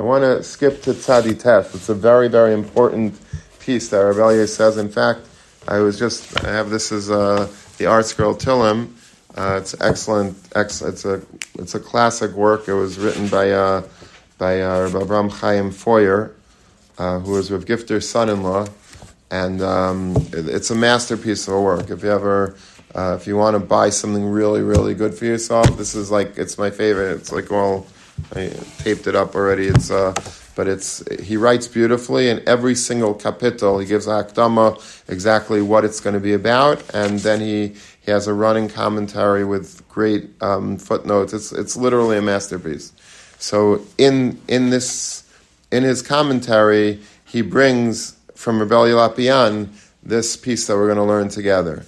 I 0.00 0.02
want 0.02 0.24
to 0.24 0.42
skip 0.42 0.80
to 0.84 0.92
Tzadi 0.92 1.34
Tef. 1.34 1.74
It's 1.74 1.90
a 1.90 1.94
very, 1.94 2.28
very 2.28 2.54
important 2.54 3.20
piece 3.58 3.90
that 3.90 3.98
Rebellion 3.98 4.46
says. 4.46 4.78
In 4.78 4.88
fact, 4.88 5.20
I 5.68 5.80
was 5.80 5.98
just, 5.98 6.42
I 6.42 6.48
have 6.52 6.70
this 6.70 6.90
as 6.90 7.10
uh, 7.10 7.46
the 7.76 7.84
ArtScroll 7.84 8.40
Tillim. 8.40 8.94
Uh, 9.36 9.58
it's 9.60 9.78
excellent. 9.78 10.38
Ex, 10.56 10.80
it's 10.80 11.04
a 11.04 11.20
it's 11.58 11.74
a 11.74 11.78
classic 11.78 12.30
work. 12.30 12.66
It 12.66 12.72
was 12.72 12.98
written 12.98 13.28
by 13.28 13.50
uh, 13.50 13.86
by 14.38 14.62
uh, 14.62 14.88
Rabbi 14.88 15.04
Abraham 15.04 15.28
Chaim 15.28 15.70
Feuer, 15.70 16.30
uh, 16.96 17.18
who 17.18 17.32
was 17.32 17.52
Rav 17.52 17.66
Gifter's 17.66 18.08
son-in-law, 18.08 18.68
and 19.30 19.60
um, 19.60 20.16
it, 20.32 20.48
it's 20.48 20.70
a 20.70 20.74
masterpiece 20.74 21.46
of 21.46 21.52
a 21.52 21.60
work. 21.60 21.90
If 21.90 22.02
you 22.02 22.10
ever 22.10 22.56
uh, 22.94 23.18
if 23.20 23.26
you 23.26 23.36
want 23.36 23.54
to 23.54 23.60
buy 23.60 23.90
something 23.90 24.24
really 24.24 24.62
really 24.62 24.94
good 24.94 25.14
for 25.14 25.26
yourself, 25.26 25.76
this 25.76 25.94
is 25.94 26.10
like 26.10 26.38
it's 26.38 26.56
my 26.56 26.70
favorite. 26.70 27.18
It's 27.18 27.32
like 27.32 27.52
all 27.52 27.86
I 28.34 28.48
taped 28.78 29.06
it 29.06 29.14
up 29.14 29.34
already. 29.34 29.66
It's 29.66 29.90
uh, 29.90 30.14
but 30.54 30.68
it's 30.68 31.02
he 31.20 31.36
writes 31.36 31.68
beautifully 31.68 32.28
in 32.28 32.46
every 32.46 32.74
single 32.74 33.14
capital. 33.14 33.78
He 33.78 33.86
gives 33.86 34.06
a 34.06 34.10
hakdama 34.10 34.78
exactly 35.08 35.62
what 35.62 35.84
it's 35.84 36.00
going 36.00 36.14
to 36.14 36.20
be 36.20 36.34
about, 36.34 36.82
and 36.94 37.18
then 37.20 37.40
he 37.40 37.74
he 38.00 38.10
has 38.10 38.26
a 38.26 38.34
running 38.34 38.68
commentary 38.68 39.44
with 39.44 39.86
great 39.88 40.30
um, 40.42 40.76
footnotes. 40.76 41.32
It's 41.32 41.52
it's 41.52 41.76
literally 41.76 42.18
a 42.18 42.22
masterpiece. 42.22 42.92
So 43.38 43.80
in 43.96 44.40
in 44.48 44.70
this 44.70 45.24
in 45.72 45.82
his 45.82 46.02
commentary, 46.02 47.00
he 47.24 47.42
brings 47.42 48.16
from 48.34 48.58
Rebelli 48.58 48.92
Lopian 48.92 49.68
this 50.02 50.36
piece 50.36 50.66
that 50.66 50.76
we're 50.76 50.86
going 50.86 50.96
to 50.96 51.04
learn 51.04 51.28
together. 51.28 51.84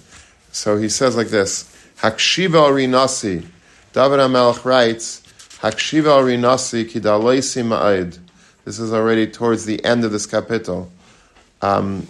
So 0.51 0.77
he 0.77 0.89
says 0.89 1.15
like 1.15 1.29
this: 1.29 1.63
Hakshiva 1.97 2.71
rinasi. 2.71 3.47
David 3.93 4.17
Hamelech 4.17 4.65
writes, 4.65 5.22
Hakshiva 5.63 6.21
rinasi 6.21 6.85
kidaloisi 6.85 7.63
ma'id. 7.65 8.19
This 8.65 8.79
is 8.79 8.93
already 8.93 9.25
towards 9.25 9.65
the 9.65 9.83
end 9.83 10.03
of 10.05 10.11
this 10.11 10.25
capital. 10.25 10.91
Um, 11.61 12.07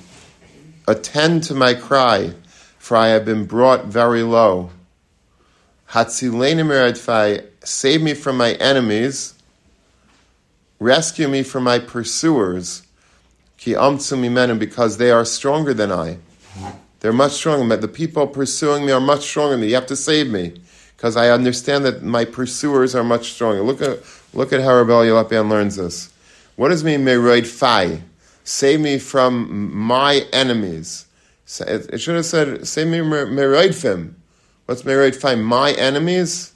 attend 0.88 1.44
to 1.44 1.54
my 1.54 1.76
cry 1.76 2.34
for 2.84 2.98
I 2.98 3.08
have 3.10 3.24
been 3.24 3.46
brought 3.46 3.86
very 3.86 4.24
low. 4.24 4.72
Hatzileni 5.92 7.48
save 7.64 8.02
me 8.02 8.14
from 8.14 8.36
my 8.36 8.54
enemies, 8.56 9.36
rescue 10.80 11.30
me 11.30 11.44
from 11.44 11.64
my 11.64 11.80
pursuers, 11.80 12.86
ki 13.58 13.72
amtsu 13.72 14.60
because 14.60 14.98
they 14.98 15.12
are 15.12 15.24
stronger 15.24 15.74
than 15.74 15.94
I. 15.94 16.18
They're 17.00 17.14
much 17.14 17.32
stronger. 17.32 17.78
The 17.78 17.88
people 17.88 18.28
pursuing 18.28 18.86
me 18.86 18.92
are 18.92 19.00
much 19.00 19.22
stronger 19.22 19.52
than 19.52 19.62
me. 19.62 19.68
You 19.70 19.76
have 19.76 19.86
to 19.86 19.96
save 19.96 20.30
me, 20.30 20.60
because 21.04 21.18
I 21.18 21.32
understand 21.32 21.84
that 21.84 22.02
my 22.02 22.24
pursuers 22.24 22.96
are 22.96 23.04
much 23.04 23.34
stronger. 23.34 23.62
Look 23.62 23.82
at 23.82 24.00
look 24.34 24.54
at 24.54 24.62
how 24.62 24.74
Rabbi 24.78 25.08
Yelapian 25.08 25.50
learns 25.50 25.76
this. 25.76 26.10
What 26.56 26.70
does 26.70 26.82
mean 26.82 27.04
meroid 27.04 27.46
fai? 27.46 28.04
Save 28.46 28.80
me 28.80 29.00
from 29.00 29.76
my 29.76 30.26
enemies. 30.32 31.06
It 31.60 32.00
should 32.00 32.16
have 32.16 32.26
said, 32.26 32.66
say 32.66 32.86
Meraidfim. 32.86 34.14
What's 34.66 34.84
Meraidfim? 34.84 35.44
My 35.44 35.74
enemies? 35.74 36.54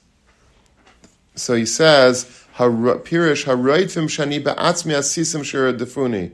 So 1.35 1.53
he 1.53 1.65
says, 1.65 2.23
Shani 2.55 4.41
Ba'atzmi 4.41 4.93
Asisim. 4.95 6.31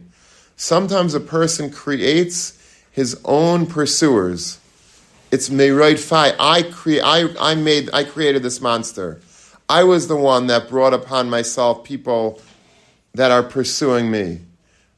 Sometimes 0.55 1.13
a 1.15 1.19
person 1.19 1.71
creates 1.71 2.59
his 2.91 3.19
own 3.25 3.65
pursuers. 3.65 4.59
It's 5.33 5.49
Meraid 5.49 5.97
Fai. 5.97 6.35
I, 6.39 6.61
cre- 6.61 7.01
I, 7.03 7.33
I, 7.39 7.55
made, 7.55 7.89
I 7.91 8.03
created 8.03 8.43
this 8.43 8.61
monster. 8.61 9.19
I 9.67 9.83
was 9.83 10.07
the 10.07 10.15
one 10.15 10.45
that 10.45 10.69
brought 10.69 10.93
upon 10.93 11.27
myself 11.27 11.83
people 11.83 12.39
that 13.15 13.31
are 13.31 13.41
pursuing 13.41 14.11
me. 14.11 14.41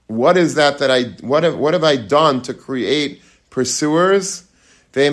What 0.07 0.35
is 0.35 0.55
that 0.55 0.79
that 0.79 0.91
I, 0.91 1.03
what 1.25 1.43
have, 1.43 1.57
what 1.57 1.73
have 1.73 1.85
I 1.85 1.95
done 1.95 2.41
to 2.41 2.53
create 2.53 3.21
pursuers, 3.49 4.43
the 4.91 5.07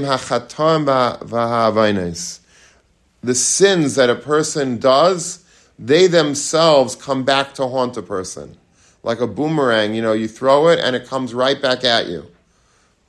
sins 3.32 3.94
that 3.94 4.10
a 4.10 4.16
person 4.16 4.78
does, 4.78 5.44
they 5.78 6.08
themselves 6.08 6.96
come 6.96 7.22
back 7.22 7.54
to 7.54 7.68
haunt 7.68 7.96
a 7.96 8.02
person. 8.02 8.56
Like 9.04 9.20
a 9.20 9.28
boomerang, 9.28 9.94
you 9.94 10.02
know, 10.02 10.14
you 10.14 10.26
throw 10.26 10.66
it 10.66 10.80
and 10.80 10.96
it 10.96 11.06
comes 11.06 11.32
right 11.32 11.62
back 11.62 11.84
at 11.84 12.08
you. 12.08 12.26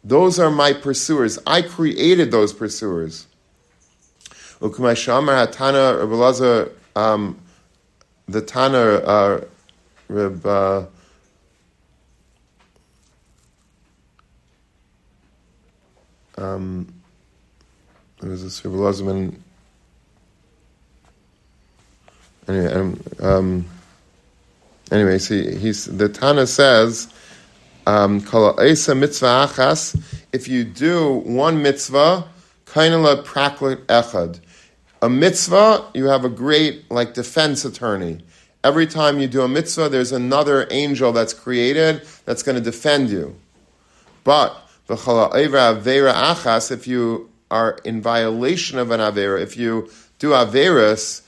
Those 0.04 0.40
are 0.40 0.52
my 0.52 0.74
pursuers. 0.74 1.40
I 1.48 1.62
created 1.62 2.32
those 2.32 2.52
pursuers. 2.52 3.28
Hatana 5.32 6.02
um, 6.96 7.40
the 8.28 8.42
Tana 8.42 8.78
uh, 8.78 9.42
uh, 10.46 10.86
um, 16.38 16.94
there 18.20 18.30
was 18.30 18.44
Anyway, 22.48 22.74
um, 22.74 23.04
um, 23.20 23.66
anyway, 24.92 25.18
see, 25.18 25.56
he's 25.56 25.86
the 25.86 26.10
Tana 26.10 26.48
says, 26.48 27.08
um. 27.88 28.20
If 30.32 30.48
you 30.48 30.64
do 30.64 31.14
one 31.26 31.62
mitzvah, 31.62 32.28
kainala 32.66 33.24
echad. 33.24 34.40
A 35.02 35.10
mitzvah, 35.10 35.92
you 35.94 36.06
have 36.06 36.24
a 36.24 36.30
great 36.30 36.90
like 36.90 37.14
defense 37.14 37.66
attorney. 37.66 38.20
Every 38.64 38.88
time 38.88 39.20
you 39.20 39.28
do 39.28 39.42
a 39.42 39.48
mitzvah, 39.50 39.90
there's 39.90 40.14
another 40.14 40.68
angel 40.72 41.12
that's 41.12 41.34
created 41.34 42.08
that's 42.24 42.44
going 42.44 42.56
to 42.56 42.62
defend 42.62 43.10
you. 43.10 43.36
But 44.24 44.56
if 44.90 46.88
you 46.88 47.30
are 47.52 47.78
in 47.84 48.02
violation 48.02 48.80
of 48.80 48.92
an 48.92 49.00
avera, 49.02 49.42
if 49.42 49.58
you 49.58 49.90
do 50.20 50.30
averas, 50.30 51.23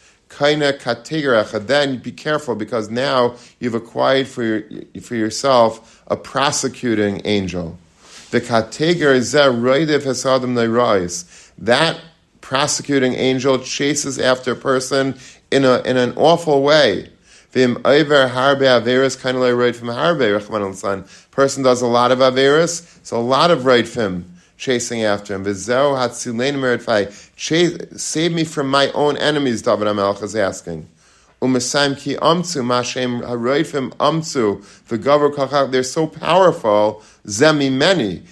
then 1.60 1.98
be 1.98 2.12
careful 2.12 2.56
because 2.56 2.90
now 2.90 3.36
you've 3.60 3.76
acquired 3.76 4.28
for, 4.28 4.44
your, 4.44 4.64
for 5.02 5.16
yourself 5.16 6.04
a 6.08 6.18
prosecuting 6.18 7.22
angel. 7.26 7.78
The 8.32 8.42
that 11.58 12.00
prosecuting 12.42 13.14
angel 13.14 13.60
chases 13.60 14.20
after 14.20 14.52
a 14.52 14.56
person 14.56 15.18
in, 15.52 15.64
a, 15.64 15.82
in 15.82 15.98
an 15.98 16.14
awful 16.18 16.62
way. 16.62 17.10
Vim 17.52 17.78
over 17.86 18.28
harbe 18.28 18.62
averis 18.62 19.18
kind 19.18 19.38
of 19.38 19.58
right 19.58 19.76
from 19.76 19.88
harbe 19.88 20.76
son. 20.76 21.06
Person 21.32 21.64
does 21.64 21.82
a 21.82 21.88
lot 21.88 22.12
of 22.12 22.20
averis, 22.20 23.00
so 23.06 23.18
a 23.18 23.22
lot 23.22 23.50
of 23.50 23.66
right 23.66 23.88
from 23.88 24.26
chasing 24.58 25.04
after 25.04 25.34
him. 25.34 25.44
Meritfai. 26.56 27.25
Save 27.36 28.32
me 28.32 28.44
from 28.44 28.70
my 28.70 28.92
own 28.92 29.18
enemies. 29.18 29.62
David 29.62 29.88
HaMelech 29.88 30.24
is 30.24 30.36
asking. 30.36 30.88
They're 35.72 35.84
so 35.84 36.08
powerful. 36.08 37.04
Zemi 37.28 37.72
many. 37.72 38.24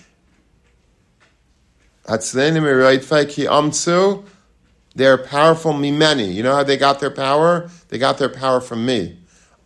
They're 4.96 5.18
powerful 5.18 5.74
me 5.74 5.92
many. 5.92 6.32
You 6.32 6.44
know 6.44 6.56
how 6.56 6.64
they 6.64 6.78
got 6.78 7.00
their 7.00 7.12
power? 7.12 7.70
They 7.90 7.98
got 7.98 8.18
their 8.18 8.30
power 8.30 8.62
from 8.62 8.86
me. 8.86 9.18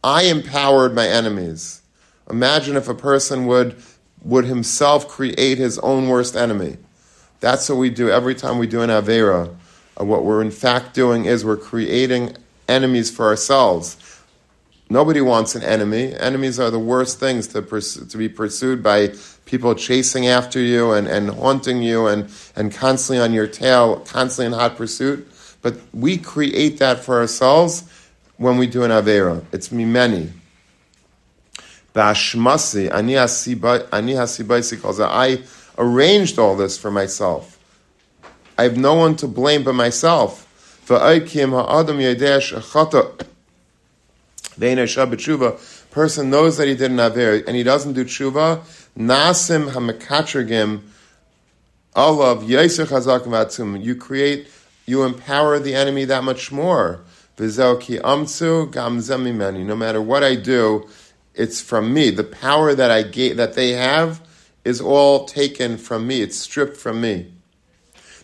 I 0.03 0.23
empowered 0.23 0.95
my 0.95 1.07
enemies. 1.07 1.81
Imagine 2.29 2.75
if 2.75 2.87
a 2.87 2.95
person 2.95 3.45
would, 3.45 3.81
would 4.23 4.45
himself 4.45 5.07
create 5.07 5.57
his 5.57 5.79
own 5.79 6.07
worst 6.07 6.35
enemy. 6.35 6.77
That's 7.39 7.69
what 7.69 7.77
we 7.77 7.89
do 7.89 8.09
every 8.09 8.35
time 8.35 8.57
we 8.57 8.67
do 8.67 8.81
an 8.81 8.89
Avera. 8.89 9.55
Uh, 9.99 10.05
what 10.05 10.25
we're 10.25 10.41
in 10.41 10.51
fact 10.51 10.93
doing 10.93 11.25
is 11.25 11.45
we're 11.45 11.57
creating 11.57 12.35
enemies 12.67 13.11
for 13.11 13.25
ourselves. 13.25 13.97
Nobody 14.89 15.21
wants 15.21 15.55
an 15.55 15.63
enemy. 15.63 16.13
Enemies 16.15 16.59
are 16.59 16.71
the 16.71 16.79
worst 16.79 17.19
things 17.19 17.47
to, 17.49 17.61
pursue, 17.61 18.05
to 18.05 18.17
be 18.17 18.29
pursued 18.29 18.81
by 18.81 19.13
people 19.45 19.75
chasing 19.75 20.27
after 20.27 20.59
you 20.59 20.93
and, 20.93 21.07
and 21.07 21.29
haunting 21.29 21.81
you 21.81 22.07
and, 22.07 22.29
and 22.55 22.73
constantly 22.73 23.21
on 23.21 23.33
your 23.33 23.47
tail, 23.47 23.99
constantly 24.01 24.45
in 24.45 24.53
hot 24.53 24.77
pursuit. 24.77 25.29
But 25.61 25.75
we 25.93 26.17
create 26.17 26.79
that 26.79 26.99
for 26.99 27.19
ourselves 27.19 27.83
when 28.37 28.57
we 28.57 28.67
do 28.67 28.83
an 28.83 28.91
Avera. 28.91 29.43
It's 29.51 29.69
mimeni. 29.69 30.31
Bashmasi, 31.93 32.91
ani 32.91 33.13
hasibaisi 33.13 34.81
calls 34.81 34.99
I 34.99 35.37
arranged 35.77 36.39
all 36.39 36.55
this 36.55 36.77
for 36.77 36.91
myself. 36.91 37.57
I 38.57 38.63
have 38.63 38.77
no 38.77 38.95
one 38.95 39.15
to 39.17 39.27
blame 39.27 39.63
but 39.63 39.73
myself. 39.73 40.43
Person 45.91 46.29
knows 46.29 46.57
that 46.57 46.67
he 46.67 46.75
did 46.75 46.91
an 46.91 46.99
aver 46.99 47.43
and 47.45 47.55
he 47.55 47.63
doesn't 47.63 47.93
do 47.93 48.05
tshuva. 48.05 48.61
Nasim 48.97 49.71
hamakatrigim 49.71 50.81
alav 51.95 52.47
yaiser 52.47 52.85
chazak 52.85 53.23
vatzum. 53.23 53.83
You 53.83 53.95
create, 53.95 54.47
you 54.85 55.03
empower 55.03 55.59
the 55.59 55.75
enemy 55.75 56.05
that 56.05 56.23
much 56.23 56.51
more. 56.51 57.01
V'zel 57.37 57.79
ki 57.79 57.99
amtzu 57.99 58.71
gam 58.71 58.97
zemimeni. 58.97 59.63
No 59.65 59.75
matter 59.75 60.01
what 60.01 60.23
I 60.23 60.35
do, 60.35 60.87
it's 61.35 61.61
from 61.61 61.93
me. 61.93 62.09
The 62.09 62.23
power 62.23 62.73
that 62.73 62.89
I 62.89 63.03
gave, 63.03 63.37
that 63.37 63.53
they 63.53 63.73
have 63.73 64.26
is 64.67 64.81
all 64.81 65.23
taken 65.23 65.77
from 65.77 66.05
me. 66.05 66.21
It's 66.21 66.37
stripped 66.37 66.75
from 66.75 66.99
me. 66.99 67.31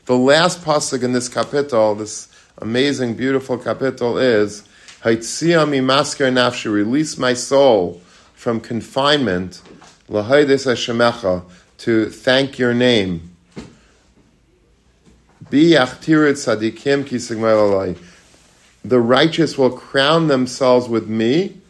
The 0.08 0.18
last 0.18 0.62
pasuk 0.62 1.02
in 1.02 1.14
this 1.14 1.30
kapitel, 1.30 1.98
this 1.98 2.28
amazing, 2.58 3.16
beautiful 3.16 3.58
kapitel, 3.58 4.22
is 4.22 4.68
Haitzia 5.04 5.68
mi 5.68 5.80
masker 5.80 6.30
nafshi, 6.30 6.70
release 6.70 7.18
my 7.18 7.34
soul 7.34 8.02
from 8.34 8.60
confinement, 8.60 9.62
lahaydis 10.10 10.68
Hashemecha, 10.68 11.46
to 11.78 12.10
thank 12.10 12.60
your 12.60 12.74
name. 12.74 13.34
The 15.50 15.78
righteous 19.00 19.58
will 19.58 19.70
crown 19.70 20.28
themselves 20.28 20.90
with 20.90 21.08
me 21.08 21.62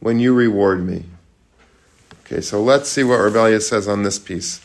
when 0.00 0.18
you 0.18 0.34
reward 0.34 0.84
me. 0.84 1.04
Okay, 2.26 2.40
so 2.40 2.60
let's 2.60 2.88
see 2.88 3.04
what 3.04 3.20
Rebellia 3.20 3.60
says 3.60 3.86
on 3.86 4.02
this 4.02 4.18
piece. 4.18 4.60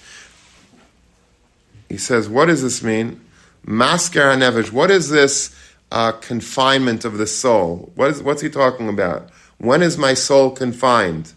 He 1.89 1.97
says, 1.97 2.27
what 2.27 2.45
does 2.45 2.63
this 2.63 2.81
mean? 2.81 3.21
Masker 3.63 4.21
HaNefesh, 4.21 4.71
what 4.71 4.89
is 4.89 5.09
this 5.09 5.55
uh, 5.91 6.13
confinement 6.13 7.05
of 7.05 7.19
the 7.19 7.27
soul? 7.27 7.91
What 7.93 8.09
is, 8.09 8.23
what's 8.23 8.41
he 8.41 8.49
talking 8.49 8.89
about? 8.89 9.29
When 9.59 9.83
is 9.83 9.95
my 9.95 10.15
soul 10.15 10.49
confined? 10.49 11.33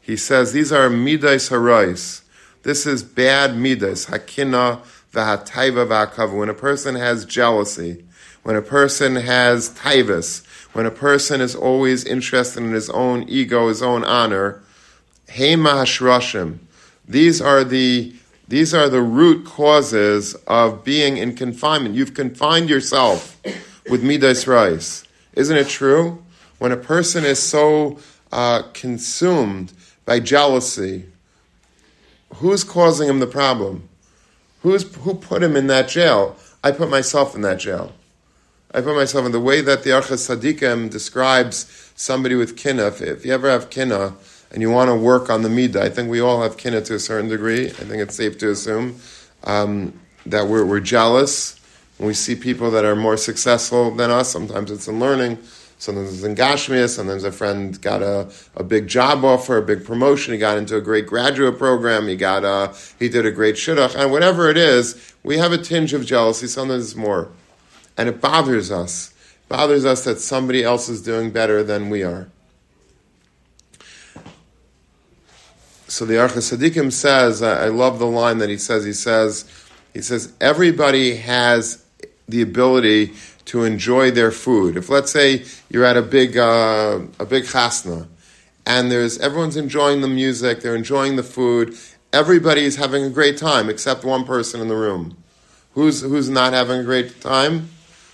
He 0.00 0.16
says, 0.16 0.54
these 0.54 0.72
are 0.72 0.88
midas 0.88 1.50
harais. 1.50 2.22
This 2.62 2.86
is 2.86 3.02
bad 3.02 3.54
midas, 3.54 4.06
hakina, 4.06 4.80
v'hataiva 5.12 5.86
v'akav. 5.86 6.34
When 6.34 6.48
a 6.48 6.54
person 6.54 6.94
has 6.94 7.26
jealousy, 7.26 8.06
when 8.42 8.56
a 8.56 8.62
person 8.62 9.16
has 9.16 9.68
taivas, 9.74 10.46
when 10.72 10.86
a 10.86 10.90
person 10.90 11.42
is 11.42 11.54
always 11.54 12.06
interested 12.06 12.62
in 12.62 12.72
his 12.72 12.88
own 12.88 13.28
ego, 13.28 13.68
his 13.68 13.82
own 13.82 14.02
honor, 14.04 14.62
hema 15.28 15.82
hashrashim. 15.82 16.58
These 17.06 17.40
are 17.40 17.64
the 17.64 18.14
these 18.48 18.72
are 18.72 18.88
the 18.88 19.02
root 19.02 19.44
causes 19.44 20.34
of 20.46 20.82
being 20.82 21.18
in 21.18 21.34
confinement. 21.34 21.94
You've 21.94 22.14
confined 22.14 22.70
yourself 22.70 23.38
with 23.90 24.02
midas 24.02 24.46
rice. 24.46 25.04
Isn't 25.34 25.56
it 25.56 25.68
true? 25.68 26.24
When 26.58 26.72
a 26.72 26.76
person 26.76 27.24
is 27.24 27.40
so 27.40 27.98
uh, 28.32 28.62
consumed 28.72 29.72
by 30.06 30.20
jealousy, 30.20 31.04
who's 32.36 32.64
causing 32.64 33.08
him 33.08 33.20
the 33.20 33.26
problem? 33.26 33.88
Who's, 34.62 34.94
who 34.96 35.14
put 35.14 35.42
him 35.42 35.54
in 35.54 35.66
that 35.68 35.88
jail? 35.88 36.36
I 36.64 36.72
put 36.72 36.88
myself 36.88 37.34
in 37.34 37.42
that 37.42 37.60
jail. 37.60 37.92
I 38.72 38.80
put 38.80 38.96
myself 38.96 39.24
in 39.24 39.32
the 39.32 39.40
way 39.40 39.60
that 39.60 39.82
the 39.82 39.90
Archas 39.90 40.28
Sadikim 40.28 40.90
describes 40.90 41.92
somebody 41.94 42.34
with 42.34 42.56
kina. 42.56 42.88
If, 42.88 43.00
if 43.00 43.24
you 43.24 43.32
ever 43.32 43.48
have 43.48 43.70
kina, 43.70 44.14
and 44.50 44.62
you 44.62 44.70
want 44.70 44.88
to 44.88 44.94
work 44.94 45.30
on 45.30 45.42
the 45.42 45.48
midah, 45.48 45.76
I 45.76 45.88
think 45.88 46.10
we 46.10 46.20
all 46.20 46.42
have 46.42 46.56
kinna 46.56 46.80
to 46.82 46.94
a 46.94 46.98
certain 46.98 47.28
degree. 47.28 47.66
I 47.66 47.70
think 47.70 48.02
it's 48.02 48.16
safe 48.16 48.38
to 48.38 48.50
assume 48.50 48.98
um, 49.44 49.98
that 50.26 50.46
we're, 50.46 50.64
we're 50.64 50.80
jealous 50.80 51.58
when 51.98 52.06
we 52.06 52.14
see 52.14 52.34
people 52.34 52.70
that 52.70 52.84
are 52.84 52.96
more 52.96 53.16
successful 53.16 53.90
than 53.94 54.10
us. 54.10 54.30
Sometimes 54.30 54.70
it's 54.70 54.88
in 54.88 55.00
learning, 55.00 55.38
sometimes 55.78 56.14
it's 56.14 56.22
in 56.22 56.34
gashmias, 56.34 56.90
sometimes 56.90 57.24
a 57.24 57.32
friend 57.32 57.80
got 57.82 58.02
a, 58.02 58.30
a 58.56 58.62
big 58.62 58.86
job 58.86 59.24
offer, 59.24 59.58
a 59.58 59.62
big 59.62 59.84
promotion, 59.84 60.32
he 60.32 60.38
got 60.38 60.56
into 60.56 60.76
a 60.76 60.80
great 60.80 61.06
graduate 61.06 61.58
program, 61.58 62.08
he 62.08 62.16
got 62.16 62.44
a, 62.44 62.74
he 62.98 63.08
did 63.08 63.26
a 63.26 63.30
great 63.30 63.56
shidduch, 63.56 63.94
and 63.96 64.10
whatever 64.10 64.48
it 64.48 64.56
is, 64.56 65.14
we 65.24 65.36
have 65.38 65.52
a 65.52 65.58
tinge 65.58 65.92
of 65.92 66.06
jealousy, 66.06 66.46
sometimes 66.46 66.84
it's 66.84 66.96
more. 66.96 67.28
And 67.96 68.08
it 68.08 68.20
bothers 68.20 68.70
us. 68.70 69.12
It 69.42 69.48
bothers 69.48 69.84
us 69.84 70.04
that 70.04 70.20
somebody 70.20 70.62
else 70.62 70.88
is 70.88 71.02
doing 71.02 71.32
better 71.32 71.64
than 71.64 71.90
we 71.90 72.04
are. 72.04 72.28
So 75.88 76.04
the 76.04 76.14
Archas 76.14 76.54
Sadikim 76.54 76.92
says, 76.92 77.42
I 77.42 77.68
love 77.68 77.98
the 77.98 78.06
line 78.06 78.38
that 78.38 78.50
he 78.50 78.58
says. 78.58 78.84
He 78.84 78.92
says, 78.92 79.50
he 79.94 80.02
says 80.02 80.32
everybody 80.40 81.16
has 81.16 81.84
the 82.28 82.42
ability 82.42 83.14
to 83.46 83.64
enjoy 83.64 84.10
their 84.10 84.30
food. 84.30 84.76
If 84.76 84.90
let's 84.90 85.10
say 85.10 85.44
you're 85.70 85.84
at 85.84 85.96
a 85.96 86.02
big 86.02 86.36
uh, 86.36 87.00
a 87.18 87.24
big 87.24 87.44
chasna, 87.44 88.06
and 88.66 88.90
there's 88.90 89.18
everyone's 89.18 89.56
enjoying 89.56 90.02
the 90.02 90.08
music, 90.08 90.60
they're 90.60 90.76
enjoying 90.76 91.16
the 91.16 91.22
food, 91.22 91.74
everybody's 92.12 92.76
having 92.76 93.04
a 93.04 93.10
great 93.10 93.38
time 93.38 93.70
except 93.70 94.04
one 94.04 94.24
person 94.24 94.60
in 94.60 94.68
the 94.68 94.76
room. 94.76 95.16
Who's 95.72 96.02
who's 96.02 96.28
not 96.28 96.52
having 96.52 96.80
a 96.80 96.84
great 96.84 97.20
time? 97.22 97.70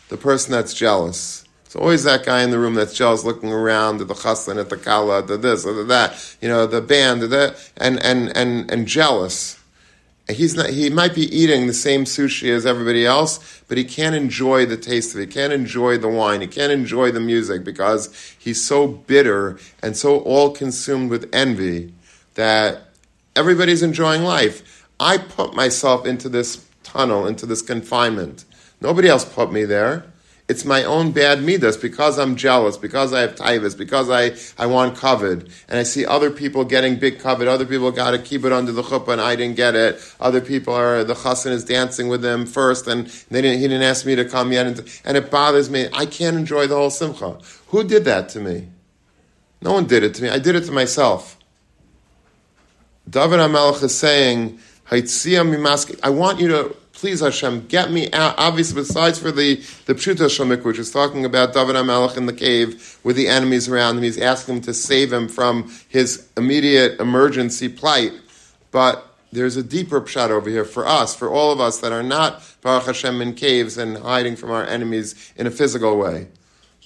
The 0.09 0.17
person 0.17 0.53
that's 0.53 0.75
jealous. 0.75 1.44
Always 1.77 2.05
that 2.05 2.25
guy 2.25 2.43
in 2.43 2.51
the 2.51 2.59
room 2.59 2.75
that's 2.75 2.95
jealous, 2.95 3.25
looking 3.25 3.53
around 3.53 4.01
at 4.01 4.09
the 4.09 4.15
chassan, 4.15 4.61
at 4.61 4.71
the 4.71 4.77
kala, 4.77 5.23
the 5.23 5.37
this, 5.37 5.65
the 5.65 5.73
that, 5.85 6.37
you 6.41 6.49
know, 6.49 6.67
the 6.67 6.81
band, 6.81 7.23
the 7.23 7.59
and 7.77 8.03
and 8.03 8.37
and 8.37 8.71
and 8.71 8.87
jealous. 8.87 9.59
He's 10.31 10.55
not. 10.55 10.71
He 10.71 10.89
might 10.89 11.15
be 11.15 11.23
eating 11.37 11.67
the 11.67 11.75
same 11.75 12.05
sushi 12.05 12.49
as 12.49 12.65
everybody 12.65 13.05
else, 13.05 13.63
but 13.69 13.77
he 13.77 13.85
can't 13.85 14.15
enjoy 14.15 14.65
the 14.65 14.79
taste 14.79 15.15
of 15.15 15.21
it. 15.21 15.29
He 15.29 15.35
can't 15.35 15.53
enjoy 15.53 15.99
the 15.99 16.09
wine. 16.09 16.41
He 16.41 16.47
can't 16.47 16.73
enjoy 16.73 17.11
the 17.11 17.21
music 17.21 17.63
because 17.63 18.15
he's 18.39 18.65
so 18.65 18.87
bitter 18.87 19.59
and 19.83 19.97
so 19.97 20.21
all 20.21 20.51
consumed 20.51 21.11
with 21.11 21.29
envy 21.35 21.93
that 22.35 22.89
everybody's 23.37 23.83
enjoying 23.83 24.23
life. 24.23 24.87
I 24.99 25.19
put 25.19 25.55
myself 25.55 26.07
into 26.07 26.31
this 26.31 26.65
tunnel, 26.85 27.27
into 27.27 27.45
this 27.45 27.61
confinement. 27.61 28.45
Nobody 28.81 29.09
else 29.09 29.25
put 29.25 29.53
me 29.53 29.65
there. 29.65 30.07
It's 30.47 30.67
my 30.67 30.85
own 30.85 31.13
bad 31.13 31.43
midas 31.43 31.79
because 31.79 32.19
I'm 32.19 32.37
jealous, 32.37 32.77
because 32.77 33.15
I 33.15 33.21
have 33.21 33.35
tivus, 33.35 33.77
because 33.79 34.11
I, 34.11 34.33
I 34.63 34.67
want 34.67 34.95
covet, 34.95 35.49
and 35.69 35.79
I 35.79 35.85
see 35.85 36.05
other 36.05 36.31
people 36.31 36.67
getting 36.67 36.97
big 36.97 37.19
covet. 37.19 37.49
Other 37.49 37.65
people 37.65 37.91
got 37.91 38.23
keep 38.25 38.45
it 38.45 38.53
under 38.53 38.71
the 38.71 38.83
chuppah, 38.83 39.13
and 39.15 39.23
I 39.23 39.37
didn't 39.37 39.57
get 39.57 39.75
it. 39.75 39.99
Other 40.21 40.43
people 40.43 40.75
are 40.75 41.03
the 41.03 41.15
chassan 41.15 41.53
is 41.53 41.65
dancing 41.65 42.09
with 42.09 42.21
them 42.21 42.45
first, 42.45 42.87
and 42.87 43.07
they 43.31 43.41
didn't, 43.41 43.61
he 43.61 43.69
didn't 43.69 43.85
ask 43.85 44.05
me 44.05 44.17
to 44.17 44.25
come 44.27 44.53
yet, 44.53 44.67
and, 44.67 45.01
and 45.07 45.17
it 45.17 45.31
bothers 45.31 45.71
me. 45.71 45.89
I 45.95 46.05
can't 46.05 46.37
enjoy 46.37 46.67
the 46.67 46.77
whole 46.77 46.91
simcha. 46.91 47.39
Who 47.69 47.83
did 47.83 48.05
that 48.05 48.29
to 48.31 48.41
me? 48.41 48.69
No 49.63 49.73
one 49.73 49.87
did 49.87 50.03
it 50.03 50.13
to 50.17 50.23
me. 50.23 50.29
I 50.29 50.39
did 50.39 50.57
it 50.57 50.65
to 50.65 50.73
myself. 50.73 51.39
David 53.09 53.39
Hamelech 53.39 53.83
is 53.83 53.97
saying, 53.97 54.59
I 54.91 56.11
want 56.11 56.39
you 56.39 56.49
to 56.49 56.77
please 56.95 57.21
Hashem, 57.21 57.67
get 57.67 57.91
me 57.91 58.11
out. 58.13 58.35
Obviously, 58.39 58.77
besides 58.77 59.19
for 59.19 59.31
the, 59.31 59.57
the 59.87 59.95
Pshuta 59.95 60.27
Shemik, 60.27 60.65
which 60.65 60.79
is 60.79 60.91
talking 60.91 61.25
about 61.25 61.53
David 61.53 61.77
HaMelech 61.77 62.17
in 62.17 62.27
the 62.27 62.33
cave 62.33 62.99
with 63.05 63.17
the 63.17 63.29
enemies 63.29 63.69
around 63.69 63.99
him, 63.99 64.05
he's 64.05 64.19
asking 64.19 64.57
him 64.57 64.61
to 64.63 64.75
save 64.75 65.13
him 65.13 65.29
from 65.29 65.71
his 65.89 66.29
immediate 66.37 66.99
emergency 67.01 67.69
plight. 67.69 68.13
But 68.71 69.07
there's 69.33 69.57
a 69.57 69.63
deeper 69.63 70.01
pshat 70.01 70.31
over 70.31 70.49
here 70.49 70.65
for 70.65 70.87
us, 70.87 71.15
for 71.15 71.29
all 71.29 71.51
of 71.53 71.61
us 71.61 71.81
that 71.81 71.93
are 71.93 72.03
not 72.03 72.43
Baruch 72.63 72.87
Hashem 72.87 73.21
in 73.21 73.35
caves 73.35 73.77
and 73.77 73.99
hiding 73.99 74.37
from 74.37 74.51
our 74.51 74.65
enemies 74.65 75.33
in 75.37 75.47
a 75.47 75.51
physical 75.51 75.99
way. 75.99 76.29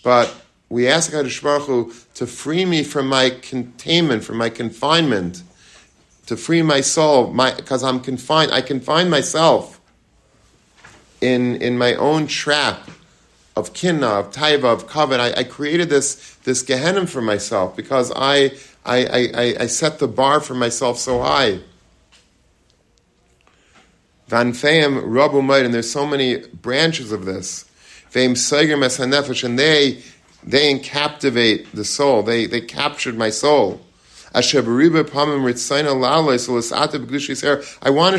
But 0.03 0.35
we 0.69 0.89
ask 0.89 1.13
HaKadosh 1.13 1.43
Baruch 1.43 1.67
Hu 1.67 1.93
to 2.15 2.27
free 2.27 2.65
me 2.65 2.83
from 2.83 3.07
my 3.07 3.31
containment, 3.31 4.25
from 4.25 4.39
my 4.39 4.51
confinement, 4.51 5.43
to 6.27 6.37
free 6.37 6.63
my 6.63 6.81
soul, 6.81 7.33
because 7.33 7.83
I'm 7.83 8.01
confined. 8.01 8.53
I 8.53 8.63
confine 8.63 9.09
myself 9.09 9.78
in, 11.21 11.57
in 11.57 11.79
my 11.79 11.95
own 11.95 12.27
trap 12.27 12.91
of 13.57 13.73
kinna, 13.73 14.07
of 14.07 14.33
taiva, 14.33 14.65
of 14.65 14.87
covet. 14.87 15.21
I, 15.21 15.33
I, 15.41 15.45
created 15.45 15.91
this, 15.91 16.37
this 16.45 16.63
Gehenna 16.63 17.07
for 17.07 17.21
myself 17.21 17.77
because 17.77 18.13
I, 18.15 18.53
I, 18.85 19.07
I, 19.07 19.55
I 19.61 19.67
set 19.67 19.99
the 19.99 20.09
bar 20.09 20.41
for 20.41 20.55
myself 20.55 20.99
so 20.99 21.21
high. 21.21 21.61
Van 24.29 24.53
Feim 24.53 25.03
Rabu 25.03 25.45
Might, 25.45 25.65
and 25.65 25.75
there's 25.75 25.91
so 25.91 26.07
many 26.07 26.37
branches 26.37 27.13
of 27.13 27.25
this. 27.25 27.65
Feim 28.13 28.37
Seiger 28.37 28.77
Mes 28.77 28.99
and 29.01 29.59
they 29.59 30.03
they 30.45 30.79
captivate 30.79 31.73
the 31.75 31.85
soul. 31.85 32.23
They 32.23 32.47
they 32.47 32.61
captured 32.61 33.17
my 33.17 33.31
soul. 33.31 33.81
I 34.35 34.41
want 34.41 34.53
to 34.53 34.53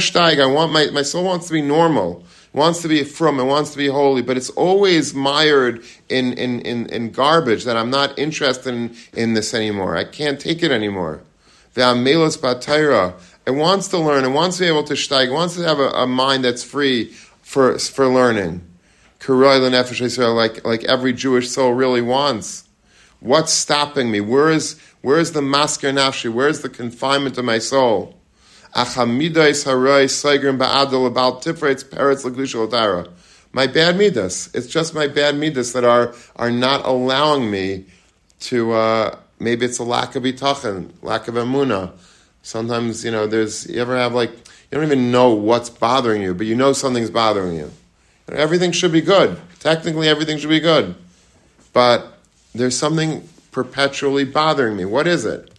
steig. 0.02 0.42
I 0.42 0.46
want 0.48 0.72
my, 0.72 0.88
my 0.88 1.04
soul 1.04 1.24
wants 1.24 1.48
to 1.48 1.54
be 1.54 1.62
normal 1.62 2.24
wants 2.54 2.82
to 2.82 2.88
be 2.88 3.04
from, 3.04 3.40
it 3.40 3.44
wants 3.44 3.72
to 3.72 3.78
be 3.78 3.88
holy, 3.88 4.22
but 4.22 4.38
it's 4.38 4.50
always 4.52 5.14
mired 5.14 5.84
in, 6.10 6.34
in, 6.34 6.62
in, 6.62 6.88
in 6.88 7.12
garbage 7.12 7.64
that 7.66 7.78
I'm 7.78 7.90
not 7.90 8.18
interested 8.18 8.74
in, 8.74 8.96
in 9.14 9.34
this 9.34 9.54
anymore. 9.54 9.96
I 9.96 10.04
can't 10.04 10.40
take 10.40 10.64
it 10.64 10.72
anymore. 10.72 11.22
The 11.76 11.82
Bataira, 11.82 13.14
it 13.46 13.52
wants 13.52 13.88
to 13.90 13.98
learn, 13.98 14.26
it 14.26 14.30
wants 14.30 14.58
to 14.58 14.64
be 14.64 14.68
able 14.68 14.84
to 14.86 14.94
steig, 14.96 15.28
it 15.28 15.32
wants 15.32 15.56
to 15.56 15.64
have 15.64 15.80
a, 15.80 15.90
a 15.90 16.08
mind 16.08 16.44
that's 16.44 16.64
free 16.64 17.12
for, 17.44 17.78
for 17.78 18.08
learning. 18.08 18.66
Like, 19.20 20.66
like 20.66 20.84
every 20.86 21.14
Jewish 21.14 21.50
soul 21.50 21.74
really 21.74 22.02
wants. 22.02 22.68
What's 23.20 23.52
stopping 23.52 24.12
me? 24.12 24.22
Where 24.22 24.50
is, 24.50 24.80
where 25.02 25.20
is 25.20 25.34
the 25.34 25.42
masker 25.42 25.92
nafshi? 25.92 26.32
Where 26.32 26.48
is 26.48 26.62
the 26.62 26.70
confinement 26.70 27.38
of 27.38 27.46
my 27.46 27.60
soul? 27.60 28.19
Achamidas 28.76 29.66
about 31.06 31.44
my 33.52 33.68
bad 33.68 33.98
midas. 33.98 34.50
It's 34.54 34.68
just 34.68 34.94
my 34.94 35.08
bad 35.08 35.36
midas 35.36 35.74
that 35.74 35.84
are 35.84 36.14
are 36.36 36.52
not 36.52 36.86
allowing 36.86 37.50
me 37.50 37.86
to. 38.42 38.72
Uh, 38.74 39.18
maybe 39.40 39.66
it's 39.66 39.80
a 39.80 39.84
lack 39.84 40.16
of 40.16 40.24
bitachon, 40.24 40.92
lack 41.02 41.28
of 41.28 41.36
emuna. 41.36 41.92
Sometimes 42.42 43.04
you 43.04 43.12
know, 43.12 43.28
there's 43.28 43.68
you 43.68 43.82
ever 43.82 43.98
have 43.98 44.14
like 44.14 44.32
you 44.32 44.78
don't 44.78 44.84
even 44.84 45.12
know 45.12 45.34
what's 45.34 45.70
bothering 45.70 46.22
you, 46.22 46.34
but 46.34 46.46
you 46.46 46.56
know 46.56 46.74
something's 46.74 47.10
bothering 47.10 47.56
you. 47.56 47.72
Everything 48.32 48.72
should 48.72 48.92
be 48.92 49.02
good. 49.02 49.40
Technically, 49.60 50.08
everything 50.08 50.38
should 50.38 50.50
be 50.50 50.60
good, 50.60 50.96
but 51.74 52.20
there's 52.54 52.78
something 52.78 53.28
perpetually 53.52 54.24
bothering 54.24 54.78
me. 54.78 54.86
What 54.86 55.08
is 55.08 55.26
it? 55.26 55.59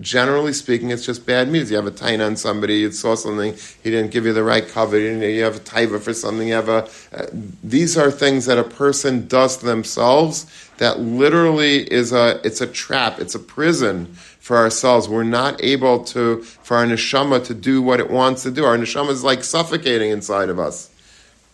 Generally 0.00 0.52
speaking, 0.52 0.90
it's 0.90 1.04
just 1.04 1.26
bad 1.26 1.48
news. 1.48 1.70
You 1.70 1.76
have 1.76 1.86
a 1.86 1.90
taina 1.90 2.26
on 2.26 2.36
somebody, 2.36 2.78
you 2.80 2.92
saw 2.92 3.14
something, 3.14 3.54
he 3.82 3.90
didn't 3.90 4.10
give 4.12 4.24
you 4.24 4.32
the 4.32 4.44
right 4.44 4.66
cover, 4.66 4.98
you 4.98 5.42
have 5.42 5.56
a 5.56 5.60
taiva 5.60 6.00
for 6.00 6.14
something, 6.14 6.48
you 6.48 6.54
have 6.54 6.68
a. 6.68 6.88
Uh, 7.12 7.26
these 7.64 7.96
are 7.96 8.10
things 8.10 8.46
that 8.46 8.58
a 8.58 8.64
person 8.64 9.26
does 9.26 9.56
to 9.58 9.66
themselves 9.66 10.46
that 10.78 11.00
literally 11.00 11.90
is 11.92 12.12
a, 12.12 12.40
it's 12.44 12.60
a 12.60 12.66
trap, 12.66 13.18
it's 13.18 13.34
a 13.34 13.38
prison 13.38 14.06
for 14.40 14.56
ourselves. 14.56 15.08
We're 15.08 15.24
not 15.24 15.62
able 15.64 16.04
to, 16.04 16.42
for 16.42 16.76
our 16.76 16.86
neshama 16.86 17.44
to 17.46 17.54
do 17.54 17.82
what 17.82 17.98
it 17.98 18.10
wants 18.10 18.42
to 18.44 18.50
do. 18.50 18.64
Our 18.64 18.76
neshama 18.76 19.10
is 19.10 19.24
like 19.24 19.42
suffocating 19.42 20.10
inside 20.10 20.50
of 20.50 20.58
us 20.58 20.90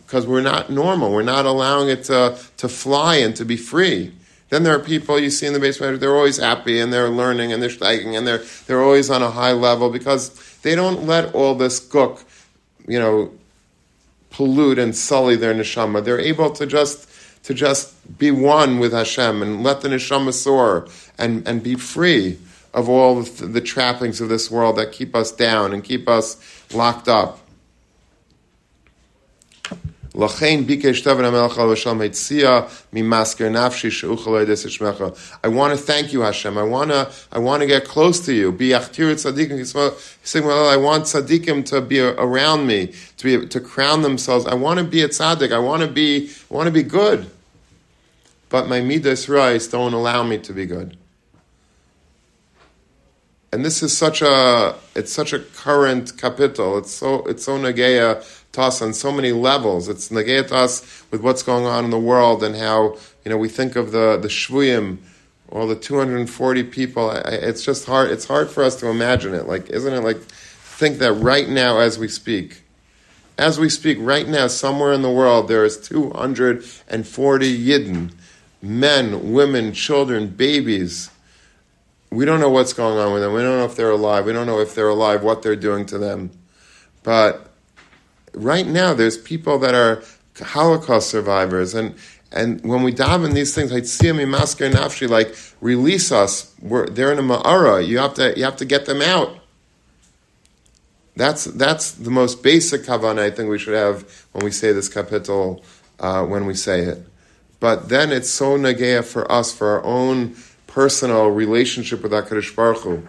because 0.05 0.27
we're 0.27 0.41
not 0.41 0.69
normal. 0.69 1.11
We're 1.11 1.23
not 1.23 1.45
allowing 1.45 1.89
it 1.89 2.03
to, 2.05 2.37
to 2.57 2.69
fly 2.69 3.15
and 3.15 3.35
to 3.37 3.45
be 3.45 3.57
free. 3.57 4.13
Then 4.53 4.61
there 4.61 4.75
are 4.75 4.79
people 4.79 5.17
you 5.19 5.31
see 5.31 5.47
in 5.47 5.53
the 5.53 5.59
basement, 5.59 5.99
they're 5.99 6.15
always 6.15 6.37
happy 6.37 6.79
and 6.79 6.93
they're 6.93 7.09
learning 7.09 7.51
and 7.51 7.59
they're 7.59 7.71
steiking 7.71 8.15
and 8.15 8.27
they're, 8.27 8.43
they're 8.67 8.83
always 8.83 9.09
on 9.09 9.23
a 9.23 9.31
high 9.31 9.53
level 9.53 9.89
because 9.89 10.29
they 10.61 10.75
don't 10.75 11.07
let 11.07 11.33
all 11.33 11.55
this 11.55 11.79
gook, 11.79 12.23
you 12.87 12.99
know, 12.99 13.31
pollute 14.29 14.77
and 14.77 14.95
sully 14.95 15.35
their 15.35 15.55
neshama. 15.55 16.03
They're 16.03 16.19
able 16.19 16.51
to 16.51 16.67
just 16.67 17.09
to 17.45 17.55
just 17.55 17.95
be 18.19 18.29
one 18.29 18.77
with 18.77 18.93
Hashem 18.93 19.41
and 19.41 19.63
let 19.63 19.81
the 19.81 19.89
neshama 19.89 20.31
soar 20.31 20.87
and, 21.17 21.47
and 21.47 21.63
be 21.63 21.73
free 21.73 22.37
of 22.75 22.87
all 22.87 23.23
the, 23.23 23.47
the 23.47 23.59
trappings 23.59 24.21
of 24.21 24.29
this 24.29 24.51
world 24.51 24.75
that 24.75 24.91
keep 24.91 25.15
us 25.15 25.31
down 25.31 25.73
and 25.73 25.83
keep 25.83 26.07
us 26.07 26.37
locked 26.71 27.07
up. 27.07 27.39
Lachain 29.63 29.71
bikesh 29.71 29.71
David 29.71 29.71
HaMelech 29.71 29.81
al 29.81 30.02
Hashem 30.02 30.02
Heitzia 30.02 30.02
mimasker 30.02 30.02
nafshi 30.02 30.02
sheuchal 30.02 30.02
edes 30.02 30.02
ishmecha. 30.02 30.02
I 30.15 30.19
want 30.19 30.31
to 35.71 35.77
thank 35.77 36.13
you, 36.13 36.21
Hashem. 36.21 36.55
I 36.55 36.61
want 36.61 36.91
to, 36.91 37.11
I 37.31 37.39
want 37.39 37.61
to 37.61 37.67
get 37.67 37.85
close 37.85 38.19
to 38.27 38.33
you. 38.33 38.49
I 38.49 38.51
want 38.51 38.61
tzaddikim 41.05 41.65
to 41.65 41.81
be 41.81 41.99
around 41.99 42.67
me, 42.67 42.93
to 43.17 43.23
be 43.23 43.47
to 43.47 43.59
crown 43.59 44.03
themselves. 44.03 44.45
I 44.45 44.53
want 44.53 44.77
to 44.77 44.85
be 44.85 45.01
a 45.01 45.09
tzaddik. 45.09 45.51
I 45.51 45.57
want 45.57 45.81
to 45.81 45.87
be, 45.87 46.29
I 46.29 46.53
want 46.53 46.67
to 46.67 46.71
be 46.71 46.83
good. 46.83 47.25
But 48.49 48.67
my 48.67 48.81
midas 48.81 49.25
ra'os 49.25 49.71
don't 49.71 49.93
allow 49.93 50.21
me 50.21 50.37
to 50.37 50.53
be 50.53 50.67
good. 50.67 50.95
And 53.51 53.65
this 53.65 53.81
is 53.81 53.97
such 53.97 54.21
a, 54.21 54.75
it's 54.95 55.11
such 55.11 55.33
a 55.33 55.39
current 55.39 56.17
kapitel. 56.17 56.77
It's 56.77 56.91
so, 56.91 57.25
it's 57.25 57.45
so 57.45 57.57
nageya 57.57 58.23
to 58.53 58.61
us 58.61 58.81
on 58.81 58.93
so 58.93 59.11
many 59.11 59.31
levels. 59.31 59.89
It's 59.89 60.09
negate 60.09 60.51
us 60.51 61.03
with 61.11 61.21
what's 61.21 61.43
going 61.43 61.65
on 61.65 61.83
in 61.83 61.91
the 61.91 61.99
world 61.99 62.43
and 62.43 62.55
how 62.55 62.97
you 63.25 63.29
know 63.29 63.37
we 63.37 63.49
think 63.49 63.75
of 63.75 63.91
the 63.91 64.17
the 64.17 64.27
shvuyim, 64.27 64.97
all 65.51 65.67
the 65.67 65.75
240 65.75 66.63
people. 66.63 67.11
It's 67.11 67.63
just 67.63 67.85
hard. 67.85 68.11
It's 68.11 68.25
hard 68.25 68.49
for 68.49 68.63
us 68.63 68.75
to 68.77 68.87
imagine 68.87 69.33
it. 69.33 69.47
Like, 69.47 69.69
isn't 69.69 69.93
it 69.93 70.01
like 70.01 70.21
think 70.21 70.99
that 70.99 71.13
right 71.13 71.49
now 71.49 71.79
as 71.79 71.97
we 71.97 72.07
speak, 72.07 72.63
as 73.37 73.59
we 73.59 73.69
speak 73.69 73.97
right 73.99 74.27
now, 74.27 74.47
somewhere 74.47 74.93
in 74.93 75.01
the 75.01 75.11
world 75.11 75.47
there 75.47 75.65
is 75.65 75.77
240 75.79 77.65
yidden, 77.65 78.13
men, 78.61 79.33
women, 79.33 79.73
children, 79.73 80.27
babies. 80.27 81.09
We 82.11 82.25
don't 82.25 82.39
know 82.39 82.51
what's 82.51 82.73
going 82.73 82.99
on 82.99 83.11
with 83.13 83.23
them. 83.23 83.33
We 83.33 83.41
don't 83.41 83.57
know 83.57 83.65
if 83.65 83.75
they're 83.75 83.89
alive. 83.89 84.25
We 84.25 84.33
don't 84.33 84.45
know 84.45 84.59
if 84.59 84.75
they're 84.75 84.89
alive, 84.89 85.23
what 85.23 85.41
they're 85.41 85.55
doing 85.55 85.87
to 85.87 85.97
them. 85.97 86.29
But 87.01 87.52
right 88.33 88.67
now 88.67 88.93
there's 88.93 89.17
people 89.17 89.59
that 89.59 89.73
are 89.73 90.03
Holocaust 90.39 91.09
survivors, 91.09 91.73
and 91.73 91.95
and 92.31 92.61
when 92.63 92.81
we 92.81 92.93
daven 92.93 93.33
these 93.33 93.53
things, 93.53 93.71
like 93.71 93.83
siyami 93.83 94.27
masker 94.27 94.69
nafshi, 94.69 95.07
like 95.07 95.35
release 95.61 96.11
us. 96.11 96.53
We're, 96.61 96.87
they're 96.87 97.11
in 97.11 97.19
a 97.19 97.23
ma'ara. 97.23 97.85
You 97.85 97.99
have 97.99 98.15
to 98.15 98.33
you 98.35 98.43
have 98.43 98.57
to 98.57 98.65
get 98.65 98.85
them 98.85 99.01
out. 99.01 99.37
That's 101.15 101.45
that's 101.45 101.91
the 101.91 102.09
most 102.09 102.41
basic 102.41 102.81
kavanah 102.81 103.19
I 103.19 103.29
think 103.29 103.49
we 103.49 103.59
should 103.59 103.75
have 103.75 104.25
when 104.31 104.43
we 104.43 104.51
say 104.51 104.71
this 104.71 104.89
kapitel, 104.89 105.63
uh, 105.99 106.25
when 106.25 106.45
we 106.45 106.55
say 106.55 106.81
it. 106.81 107.05
But 107.59 107.89
then 107.89 108.11
it's 108.11 108.29
so 108.29 108.57
nageya 108.57 109.05
for 109.05 109.31
us 109.31 109.53
for 109.53 109.67
our 109.67 109.83
own 109.83 110.35
personal 110.65 111.27
relationship 111.27 112.01
with 112.01 112.11
Hakadosh 112.11 112.55
Baruch 112.55 112.79
Hu, 112.79 113.07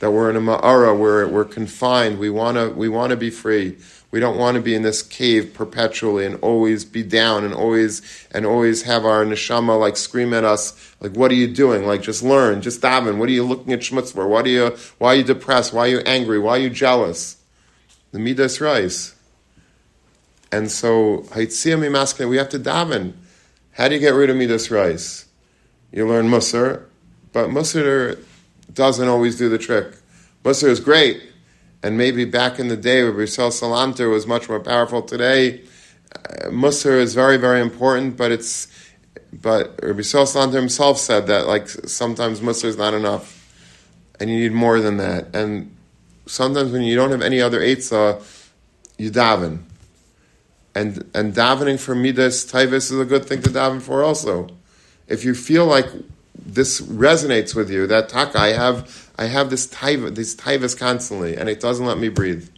that 0.00 0.10
we're 0.10 0.30
in 0.30 0.36
a 0.36 0.40
ma'ara, 0.40 0.98
where 0.98 1.26
we're 1.26 1.44
confined. 1.44 2.18
We 2.18 2.30
wanna 2.30 2.70
we 2.70 2.88
wanna 2.88 3.16
be 3.16 3.30
free. 3.30 3.76
We 4.14 4.20
don't 4.20 4.38
want 4.38 4.54
to 4.54 4.62
be 4.62 4.76
in 4.76 4.82
this 4.82 5.02
cave 5.02 5.54
perpetually 5.54 6.24
and 6.24 6.36
always 6.36 6.84
be 6.84 7.02
down 7.02 7.42
and 7.42 7.52
always 7.52 8.00
and 8.30 8.46
always 8.46 8.82
have 8.82 9.04
our 9.04 9.24
neshama 9.24 9.76
like 9.76 9.96
scream 9.96 10.32
at 10.32 10.44
us 10.44 10.72
like, 11.00 11.16
"What 11.16 11.32
are 11.32 11.34
you 11.34 11.48
doing? 11.48 11.84
Like, 11.84 12.02
just 12.02 12.22
learn, 12.22 12.62
just 12.62 12.80
daven. 12.80 13.16
What 13.16 13.28
are 13.28 13.32
you 13.32 13.42
looking 13.42 13.72
at 13.72 13.80
schmutz 13.80 14.12
for? 14.12 14.28
Why 14.28 14.42
are 14.42 14.46
you 14.46 14.76
why 14.98 15.14
are 15.14 15.16
you 15.16 15.24
depressed? 15.24 15.72
Why 15.72 15.86
are 15.86 15.90
you 15.90 15.98
angry? 16.06 16.38
Why 16.38 16.58
are 16.58 16.60
you 16.60 16.70
jealous?" 16.70 17.38
The 18.12 18.20
midas 18.20 18.58
ra'os. 18.58 19.14
And 20.52 20.70
so 20.70 21.26
haitzia 21.30 21.76
mimaskeh, 21.76 22.28
we 22.28 22.36
have 22.36 22.50
to 22.50 22.60
daven. 22.60 23.14
How 23.72 23.88
do 23.88 23.96
you 23.96 24.00
get 24.00 24.14
rid 24.14 24.30
of 24.30 24.36
midas 24.36 24.68
ra'os? 24.68 25.24
You 25.90 26.06
learn 26.06 26.28
musar, 26.28 26.82
but 27.32 27.48
musar 27.48 28.18
doesn't 28.72 29.08
always 29.08 29.36
do 29.36 29.48
the 29.48 29.58
trick. 29.58 29.94
Musar 30.44 30.68
is 30.68 30.80
great 30.80 31.22
and 31.84 31.98
maybe 31.98 32.24
back 32.24 32.58
in 32.58 32.68
the 32.68 32.78
day 32.78 33.02
where 33.02 33.12
Rizal 33.12 33.50
Salanter 33.50 34.10
was 34.10 34.26
much 34.26 34.48
more 34.48 34.58
powerful 34.58 35.02
today, 35.02 35.60
uh, 36.16 36.48
is 36.48 37.14
very, 37.14 37.36
very 37.36 37.60
important, 37.60 38.16
but 38.16 38.32
it's 38.32 38.68
but 39.34 39.78
Rabbi 39.82 40.00
Salanter 40.00 40.54
himself 40.54 40.98
said 40.98 41.26
that 41.26 41.46
like 41.46 41.68
sometimes 41.68 42.40
Musar 42.40 42.64
is 42.64 42.78
not 42.78 42.94
enough, 42.94 43.26
and 44.18 44.30
you 44.30 44.38
need 44.38 44.52
more 44.52 44.80
than 44.80 44.96
that. 44.96 45.36
And 45.36 45.76
sometimes 46.24 46.72
when 46.72 46.80
you 46.80 46.96
don't 46.96 47.10
have 47.10 47.20
any 47.20 47.42
other 47.42 47.60
eitzah, 47.60 48.22
you 48.96 49.10
daven. 49.10 49.64
And 50.74 51.10
and 51.14 51.34
davening 51.34 51.78
for 51.78 51.94
midas 51.94 52.50
taivas 52.50 52.90
is 52.92 52.98
a 52.98 53.04
good 53.04 53.26
thing 53.26 53.42
to 53.42 53.50
daven 53.50 53.82
for 53.82 54.02
also. 54.02 54.48
If 55.06 55.22
you 55.22 55.34
feel 55.34 55.66
like 55.66 55.86
this 56.54 56.80
resonates 56.80 57.54
with 57.54 57.70
you, 57.70 57.86
that 57.86 58.08
taka, 58.08 58.38
I 58.38 58.52
have 58.52 59.10
I 59.18 59.26
have 59.26 59.50
this 59.50 59.66
taiva, 59.66 60.14
these 60.14 60.34
taivas 60.36 60.78
constantly, 60.78 61.36
and 61.36 61.48
it 61.48 61.60
doesn't 61.60 61.86
let 61.86 61.98
me 61.98 62.08
breathe. 62.08 62.48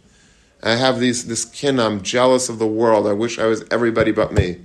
I 0.63 0.75
have 0.75 0.99
these 0.99 1.27
this 1.27 1.45
kin. 1.45 1.79
I'm 1.79 2.01
jealous 2.01 2.49
of 2.49 2.59
the 2.59 2.67
world. 2.67 3.07
I 3.07 3.13
wish 3.13 3.39
I 3.39 3.45
was 3.45 3.63
everybody 3.69 4.11
but 4.11 4.31
me. 4.33 4.61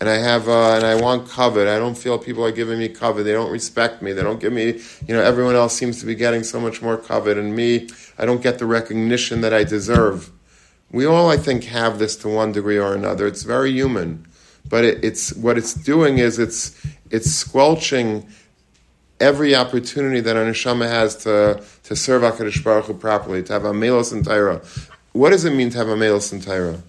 And 0.00 0.08
I 0.08 0.16
have 0.16 0.48
uh, 0.48 0.74
and 0.74 0.84
I 0.84 1.00
want 1.00 1.28
covet. 1.28 1.68
I 1.68 1.78
don't 1.78 1.96
feel 1.96 2.18
people 2.18 2.44
are 2.44 2.52
giving 2.52 2.78
me 2.78 2.88
covet. 2.88 3.24
They 3.24 3.32
don't 3.32 3.50
respect 3.50 4.02
me. 4.02 4.12
They 4.12 4.22
don't 4.22 4.40
give 4.40 4.52
me. 4.52 4.80
You 5.06 5.14
know, 5.14 5.22
everyone 5.22 5.56
else 5.56 5.74
seems 5.74 6.00
to 6.00 6.06
be 6.06 6.14
getting 6.14 6.44
so 6.44 6.60
much 6.60 6.82
more 6.82 6.96
covet, 6.96 7.36
and 7.36 7.54
me, 7.54 7.88
I 8.16 8.24
don't 8.24 8.42
get 8.42 8.58
the 8.58 8.66
recognition 8.66 9.40
that 9.40 9.52
I 9.52 9.64
deserve. 9.64 10.30
We 10.90 11.04
all, 11.04 11.30
I 11.30 11.36
think, 11.36 11.64
have 11.64 11.98
this 11.98 12.16
to 12.16 12.28
one 12.28 12.52
degree 12.52 12.78
or 12.78 12.94
another. 12.94 13.26
It's 13.26 13.42
very 13.42 13.72
human, 13.72 14.26
but 14.68 14.84
it, 14.84 15.04
it's 15.04 15.34
what 15.34 15.58
it's 15.58 15.74
doing 15.74 16.18
is 16.18 16.38
it's 16.38 16.74
it's 17.10 17.30
squelching 17.30 18.26
every 19.20 19.54
opportunity 19.54 20.20
that 20.20 20.36
an 20.36 20.50
neshama 20.50 20.88
has 20.88 21.16
to, 21.24 21.62
to 21.84 21.96
serve 21.96 22.22
HaKadosh 22.22 22.62
Baruch 22.62 22.86
Hu 22.86 22.94
properly, 22.94 23.42
to 23.42 23.52
have 23.52 23.64
a 23.64 23.74
melos 23.74 24.12
and 24.12 24.24
Torah. 24.24 24.62
What 25.12 25.30
does 25.30 25.44
it 25.44 25.52
mean 25.52 25.70
to 25.70 25.78
have 25.78 25.88
a 25.88 25.96
melos 25.96 26.32
and 26.32 26.42
Torah? 26.42 26.82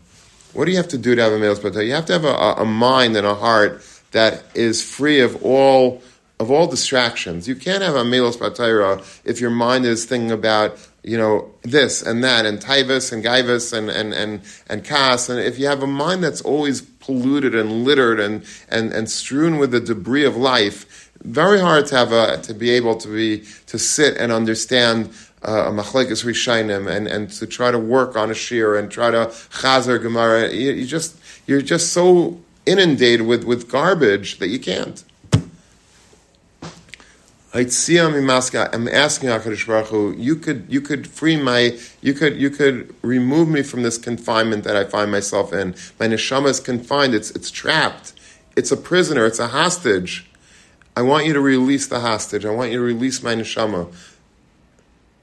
What 0.53 0.65
do 0.65 0.71
you 0.71 0.77
have 0.77 0.87
to 0.89 0.97
do 0.97 1.15
to 1.15 1.21
have 1.21 1.33
a 1.33 1.39
melos 1.39 1.63
and 1.63 1.73
Torah? 1.73 1.85
You 1.85 1.93
have 1.93 2.05
to 2.05 2.13
have 2.13 2.25
a, 2.25 2.61
a 2.61 2.65
mind 2.65 3.17
and 3.17 3.25
a 3.25 3.35
heart 3.35 3.81
that 4.11 4.43
is 4.55 4.81
free 4.81 5.19
of 5.19 5.43
all 5.43 6.01
of 6.39 6.49
all 6.49 6.67
distractions. 6.67 7.49
You 7.49 7.55
can't 7.55 7.83
have 7.83 7.95
a 7.95 8.05
melos 8.05 8.37
Torah 8.37 9.01
if 9.25 9.41
your 9.41 9.49
mind 9.49 9.85
is 9.85 10.05
thinking 10.05 10.31
about 10.31 10.77
you 11.03 11.17
know 11.17 11.51
this 11.63 12.01
and 12.01 12.23
that 12.23 12.45
and 12.45 12.59
taivas 12.59 13.11
and 13.11 13.23
gaivas 13.23 13.73
and 13.73 13.89
and 13.89 14.13
and 14.13 14.41
and 14.67 14.83
kas 14.83 15.29
and 15.29 15.39
if 15.39 15.57
you 15.57 15.67
have 15.67 15.81
a 15.81 15.87
mind 15.87 16.23
that's 16.23 16.41
always 16.41 16.81
polluted 17.09 17.55
and 17.55 17.69
littered 17.87 18.19
and 18.19 18.35
and 18.69 18.93
and 18.93 19.09
strewn 19.09 19.57
with 19.57 19.71
the 19.71 19.79
debris 19.79 20.25
of 20.31 20.35
life 20.37 21.09
very 21.23 21.59
hard 21.59 21.85
to 21.87 21.95
have 21.95 22.11
a, 22.11 22.37
to 22.41 22.53
be 22.53 22.69
able 22.69 22.95
to 22.95 23.07
be 23.07 23.43
to 23.67 23.77
sit 23.77 24.17
and 24.17 24.31
understand 24.31 25.09
uh, 25.47 25.65
a 25.67 25.71
machlekes 25.71 26.23
rishainim 26.23 26.89
and 26.89 27.07
and 27.07 27.29
to 27.31 27.45
try 27.47 27.71
to 27.71 27.79
work 27.79 28.15
on 28.15 28.29
a 28.29 28.33
shir 28.33 28.77
and 28.77 28.91
try 28.91 29.09
to 29.11 29.25
chazer 29.61 30.01
gemara. 30.01 30.53
You, 30.53 30.71
you 30.71 30.85
just 30.85 31.17
you're 31.47 31.61
just 31.61 31.93
so 31.93 32.39
inundated 32.65 33.25
with 33.25 33.43
with 33.43 33.69
garbage 33.69 34.39
that 34.39 34.47
you 34.49 34.59
can't. 34.59 35.03
I'm 37.51 38.87
asking 38.87 39.29
Hakadosh 39.29 39.65
Baruch 39.65 39.87
Hu, 39.87 40.13
you 40.15 40.35
could 40.35 40.67
you 40.69 40.81
could 40.81 41.07
free 41.07 41.35
my 41.35 41.77
you 42.01 42.13
could 42.13 42.39
you 42.39 42.51
could 42.51 42.93
remove 43.01 43.49
me 43.49 43.63
from 43.63 43.81
this 43.81 43.97
confinement 43.97 44.63
that 44.65 44.75
I 44.75 44.83
find 44.83 45.11
myself 45.11 45.51
in. 45.51 45.73
My 45.99 46.07
neshama 46.07 46.49
is 46.49 46.59
confined. 46.59 47.15
It's 47.15 47.31
it's 47.31 47.49
trapped. 47.49 48.13
It's 48.55 48.71
a 48.71 48.77
prisoner. 48.77 49.25
It's 49.25 49.39
a 49.39 49.47
hostage. 49.47 50.29
I 50.95 51.01
want 51.01 51.25
you 51.25 51.33
to 51.33 51.39
release 51.39 51.87
the 51.87 52.01
hostage. 52.01 52.45
I 52.45 52.51
want 52.51 52.71
you 52.71 52.77
to 52.77 52.83
release 52.83 53.23
my 53.23 53.33
neshama. 53.33 53.91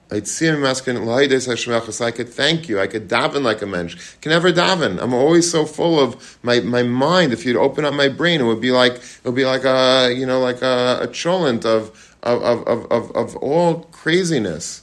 I'd 0.08 0.28
see 0.28 0.46
him 0.46 0.64
asking, 0.64 1.08
I 1.08 2.10
could 2.12 2.28
thank 2.28 2.68
you. 2.68 2.80
I 2.80 2.86
could 2.86 3.08
daven 3.08 3.42
like 3.42 3.60
a 3.60 3.66
mensch. 3.66 4.16
Can 4.20 4.30
never 4.30 4.52
daven. 4.52 5.02
I'm 5.02 5.12
always 5.12 5.50
so 5.50 5.66
full 5.66 5.98
of 5.98 6.38
my, 6.44 6.60
my 6.60 6.84
mind. 6.84 7.32
If 7.32 7.44
you'd 7.44 7.56
open 7.56 7.84
up 7.84 7.92
my 7.92 8.08
brain, 8.08 8.40
it 8.40 8.44
would 8.44 8.60
be 8.60 8.70
like 8.70 8.94
it 8.94 9.24
would 9.24 9.34
be 9.34 9.44
like 9.44 9.64
a 9.64 10.14
you 10.16 10.24
know 10.24 10.38
like 10.38 10.62
a, 10.62 11.00
a 11.02 11.08
cholent 11.08 11.64
of 11.64 12.15
of, 12.26 12.66
of, 12.66 12.90
of, 12.90 13.10
of 13.12 13.36
all 13.36 13.84
craziness, 13.92 14.82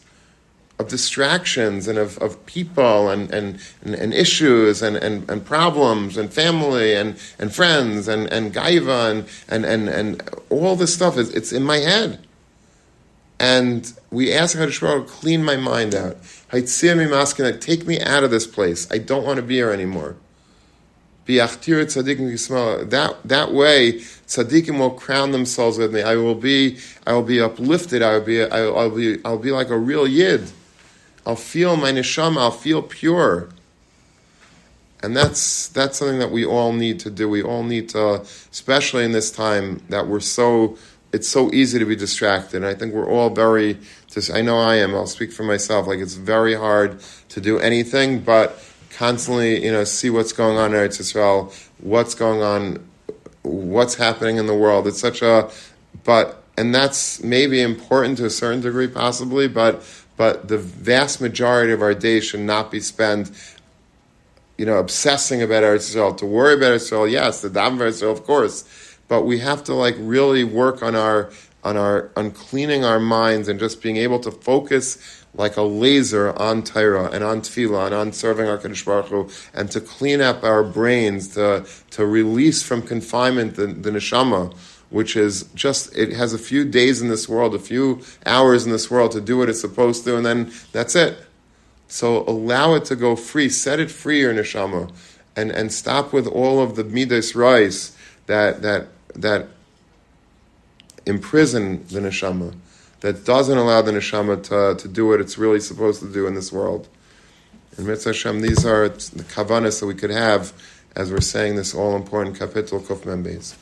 of 0.79 0.87
distractions 0.87 1.87
and 1.87 1.97
of, 1.97 2.17
of 2.17 2.43
people 2.45 3.09
and, 3.09 3.31
and, 3.31 3.59
and, 3.83 3.95
and 3.95 4.13
issues 4.13 4.81
and, 4.81 4.95
and, 4.97 5.29
and 5.29 5.45
problems 5.45 6.17
and 6.17 6.33
family 6.33 6.95
and, 6.95 7.17
and 7.37 7.53
friends 7.53 8.07
and, 8.07 8.31
and 8.31 8.53
gaiva 8.53 9.11
and, 9.11 9.27
and, 9.47 9.65
and, 9.65 9.89
and 9.89 10.29
all 10.49 10.75
this 10.75 10.93
stuff 10.93 11.17
is 11.17 11.29
it's 11.31 11.51
in 11.51 11.63
my 11.63 11.77
head. 11.77 12.25
And 13.39 13.91
we 14.09 14.33
ask 14.33 14.57
HaKadosh 14.57 14.79
to 14.79 15.11
clean 15.11 15.43
my 15.43 15.57
mind 15.57 15.93
out. 15.93 16.17
Take 16.51 17.85
me 17.85 17.99
out 17.99 18.23
of 18.23 18.31
this 18.31 18.47
place. 18.47 18.89
I 18.91 18.99
don't 18.99 19.25
want 19.25 19.37
to 19.37 19.43
be 19.43 19.55
here 19.55 19.71
anymore. 19.71 20.15
That 21.25 23.17
that 23.25 23.53
way, 23.53 23.93
tzaddikim 23.93 24.79
will 24.79 24.91
crown 24.91 25.31
themselves 25.31 25.77
with 25.77 25.93
me. 25.93 26.01
I 26.01 26.15
will 26.15 26.35
be, 26.35 26.77
I 27.07 27.13
will 27.13 27.23
be 27.23 27.39
uplifted. 27.39 28.01
I 28.01 28.17
will 28.17 28.25
be, 28.25 28.43
I 28.43 28.61
will, 28.61 28.77
I'll 28.77 28.89
be, 28.89 29.19
I'll 29.23 29.37
be 29.37 29.51
like 29.51 29.69
a 29.69 29.77
real 29.77 30.07
yid. 30.07 30.51
I'll 31.25 31.35
feel 31.37 31.77
my 31.77 31.91
neshama. 31.91 32.37
I'll 32.37 32.51
feel 32.51 32.81
pure. 32.81 33.49
And 35.01 35.15
that's 35.15 35.67
that's 35.69 35.97
something 35.97 36.19
that 36.19 36.31
we 36.31 36.45
all 36.45 36.73
need 36.73 36.99
to 37.01 37.09
do. 37.09 37.29
We 37.29 37.41
all 37.41 37.63
need 37.63 37.89
to, 37.89 38.21
especially 38.51 39.05
in 39.05 39.11
this 39.11 39.31
time 39.31 39.81
that 39.89 40.07
we're 40.07 40.19
so 40.19 40.77
it's 41.13 41.27
so 41.27 41.53
easy 41.53 41.77
to 41.79 41.85
be 41.85 41.95
distracted. 41.95 42.57
And 42.57 42.65
I 42.65 42.73
think 42.73 42.93
we're 42.93 43.07
all 43.07 43.29
very, 43.29 43.77
just, 44.07 44.33
I 44.33 44.41
know 44.41 44.57
I 44.57 44.77
am, 44.77 44.95
I'll 44.95 45.05
speak 45.05 45.31
for 45.31 45.43
myself, 45.43 45.85
like 45.85 45.99
it's 45.99 46.15
very 46.15 46.55
hard 46.55 46.99
to 47.29 47.39
do 47.39 47.59
anything 47.59 48.19
but 48.19 48.59
constantly, 48.93 49.63
you 49.63 49.71
know, 49.71 49.83
see 49.83 50.09
what's 50.09 50.33
going 50.33 50.57
on 50.57 50.73
in 50.73 50.79
Eretz 50.79 50.99
Israel, 50.99 51.53
what's 51.79 52.15
going 52.15 52.41
on, 52.41 52.87
what's 53.41 53.95
happening 53.95 54.37
in 54.37 54.47
the 54.47 54.55
world. 54.55 54.87
It's 54.87 54.99
such 54.99 55.21
a, 55.21 55.49
but, 56.03 56.43
and 56.57 56.73
that's 56.73 57.21
maybe 57.23 57.61
important 57.61 58.17
to 58.19 58.25
a 58.25 58.29
certain 58.29 58.61
degree 58.61 58.87
possibly, 58.87 59.47
but, 59.47 59.83
but 60.17 60.47
the 60.47 60.57
vast 60.57 61.21
majority 61.21 61.73
of 61.73 61.81
our 61.81 61.93
day 61.93 62.19
should 62.19 62.41
not 62.41 62.71
be 62.71 62.79
spent 62.79 63.31
you 64.57 64.65
know, 64.65 64.77
obsessing 64.77 65.41
about 65.41 65.63
Eretz 65.63 65.89
Israel, 65.89 66.13
to 66.15 66.25
worry 66.25 66.53
about 66.53 66.71
Eretz 66.71 66.83
Israel, 66.83 67.07
yes, 67.07 67.41
the 67.41 67.49
daven 67.49 67.77
Eretz 67.77 67.87
Israel, 67.89 68.11
of 68.11 68.23
course, 68.23 68.97
but 69.07 69.23
we 69.23 69.39
have 69.39 69.63
to 69.65 69.73
like 69.73 69.95
really 69.97 70.43
work 70.43 70.83
on 70.83 70.95
our 70.95 71.31
on 71.63 71.77
our 71.77 72.11
on 72.15 72.31
cleaning 72.31 72.83
our 72.83 72.99
minds 72.99 73.47
and 73.47 73.59
just 73.59 73.81
being 73.81 73.97
able 73.97 74.19
to 74.19 74.31
focus 74.31 75.22
like 75.35 75.57
a 75.57 75.61
laser 75.61 76.37
on 76.39 76.63
Torah 76.63 77.09
and 77.11 77.23
on 77.23 77.41
Tefillah 77.41 77.87
and 77.87 77.95
on 77.95 78.13
serving 78.13 78.47
our 78.47 78.57
Kadosh 78.57 78.85
Baruch 78.85 79.07
Hu, 79.07 79.29
and 79.53 79.69
to 79.71 79.81
clean 79.81 80.21
up 80.21 80.43
our 80.43 80.63
brains, 80.63 81.29
to, 81.29 81.65
to 81.91 82.05
release 82.05 82.61
from 82.63 82.81
confinement 82.81 83.55
the, 83.55 83.67
the 83.67 83.91
neshama, 83.91 84.55
which 84.89 85.15
is 85.15 85.43
just, 85.55 85.95
it 85.97 86.13
has 86.13 86.33
a 86.33 86.37
few 86.37 86.63
days 86.63 87.01
in 87.01 87.07
this 87.07 87.27
world, 87.27 87.55
a 87.55 87.59
few 87.59 88.01
hours 88.25 88.65
in 88.65 88.71
this 88.71 88.91
world 88.91 89.11
to 89.13 89.21
do 89.21 89.37
what 89.37 89.49
it's 89.49 89.61
supposed 89.61 90.03
to, 90.03 90.15
and 90.15 90.25
then 90.25 90.51
that's 90.71 90.95
it. 90.95 91.17
So 91.87 92.23
allow 92.27 92.75
it 92.75 92.85
to 92.85 92.95
go 92.95 93.15
free, 93.15 93.49
set 93.49 93.79
it 93.79 93.89
free, 93.89 94.19
your 94.19 94.33
neshama, 94.33 94.93
and, 95.35 95.51
and 95.51 95.71
stop 95.73 96.13
with 96.13 96.27
all 96.27 96.61
of 96.61 96.75
the 96.75 96.83
midas 96.83 97.33
ra'os 97.33 97.95
that, 98.27 98.61
that 98.61 98.87
that 99.15 99.47
imprison 101.05 101.85
the 101.87 101.99
neshama, 101.99 102.55
that 103.03 103.25
doesn't 103.25 103.57
allow 103.57 103.81
the 103.81 103.91
neshama 103.91 104.41
to, 104.43 104.81
to 104.81 104.87
do 104.87 105.05
what 105.05 105.19
it's 105.19 105.37
really 105.37 105.59
supposed 105.59 105.99
to 105.99 106.11
do 106.11 106.25
in 106.25 106.35
this 106.35 106.53
world. 106.53 106.87
And 107.75 107.85
Mitzvah 107.85 108.11
Hashem, 108.11 108.39
these 108.39 108.65
are 108.65 108.87
the 108.87 109.23
kavanas 109.23 109.81
that 109.81 109.87
we 109.87 109.93
could 109.93 110.09
have 110.09 110.53
as 110.95 111.11
we're 111.11 111.19
saying 111.19 111.57
this 111.57 111.75
all 111.75 111.97
important 111.97 112.39
kapitel 112.39 112.79
Kuf 112.79 113.05
Mem 113.05 113.25
Beis. 113.25 113.55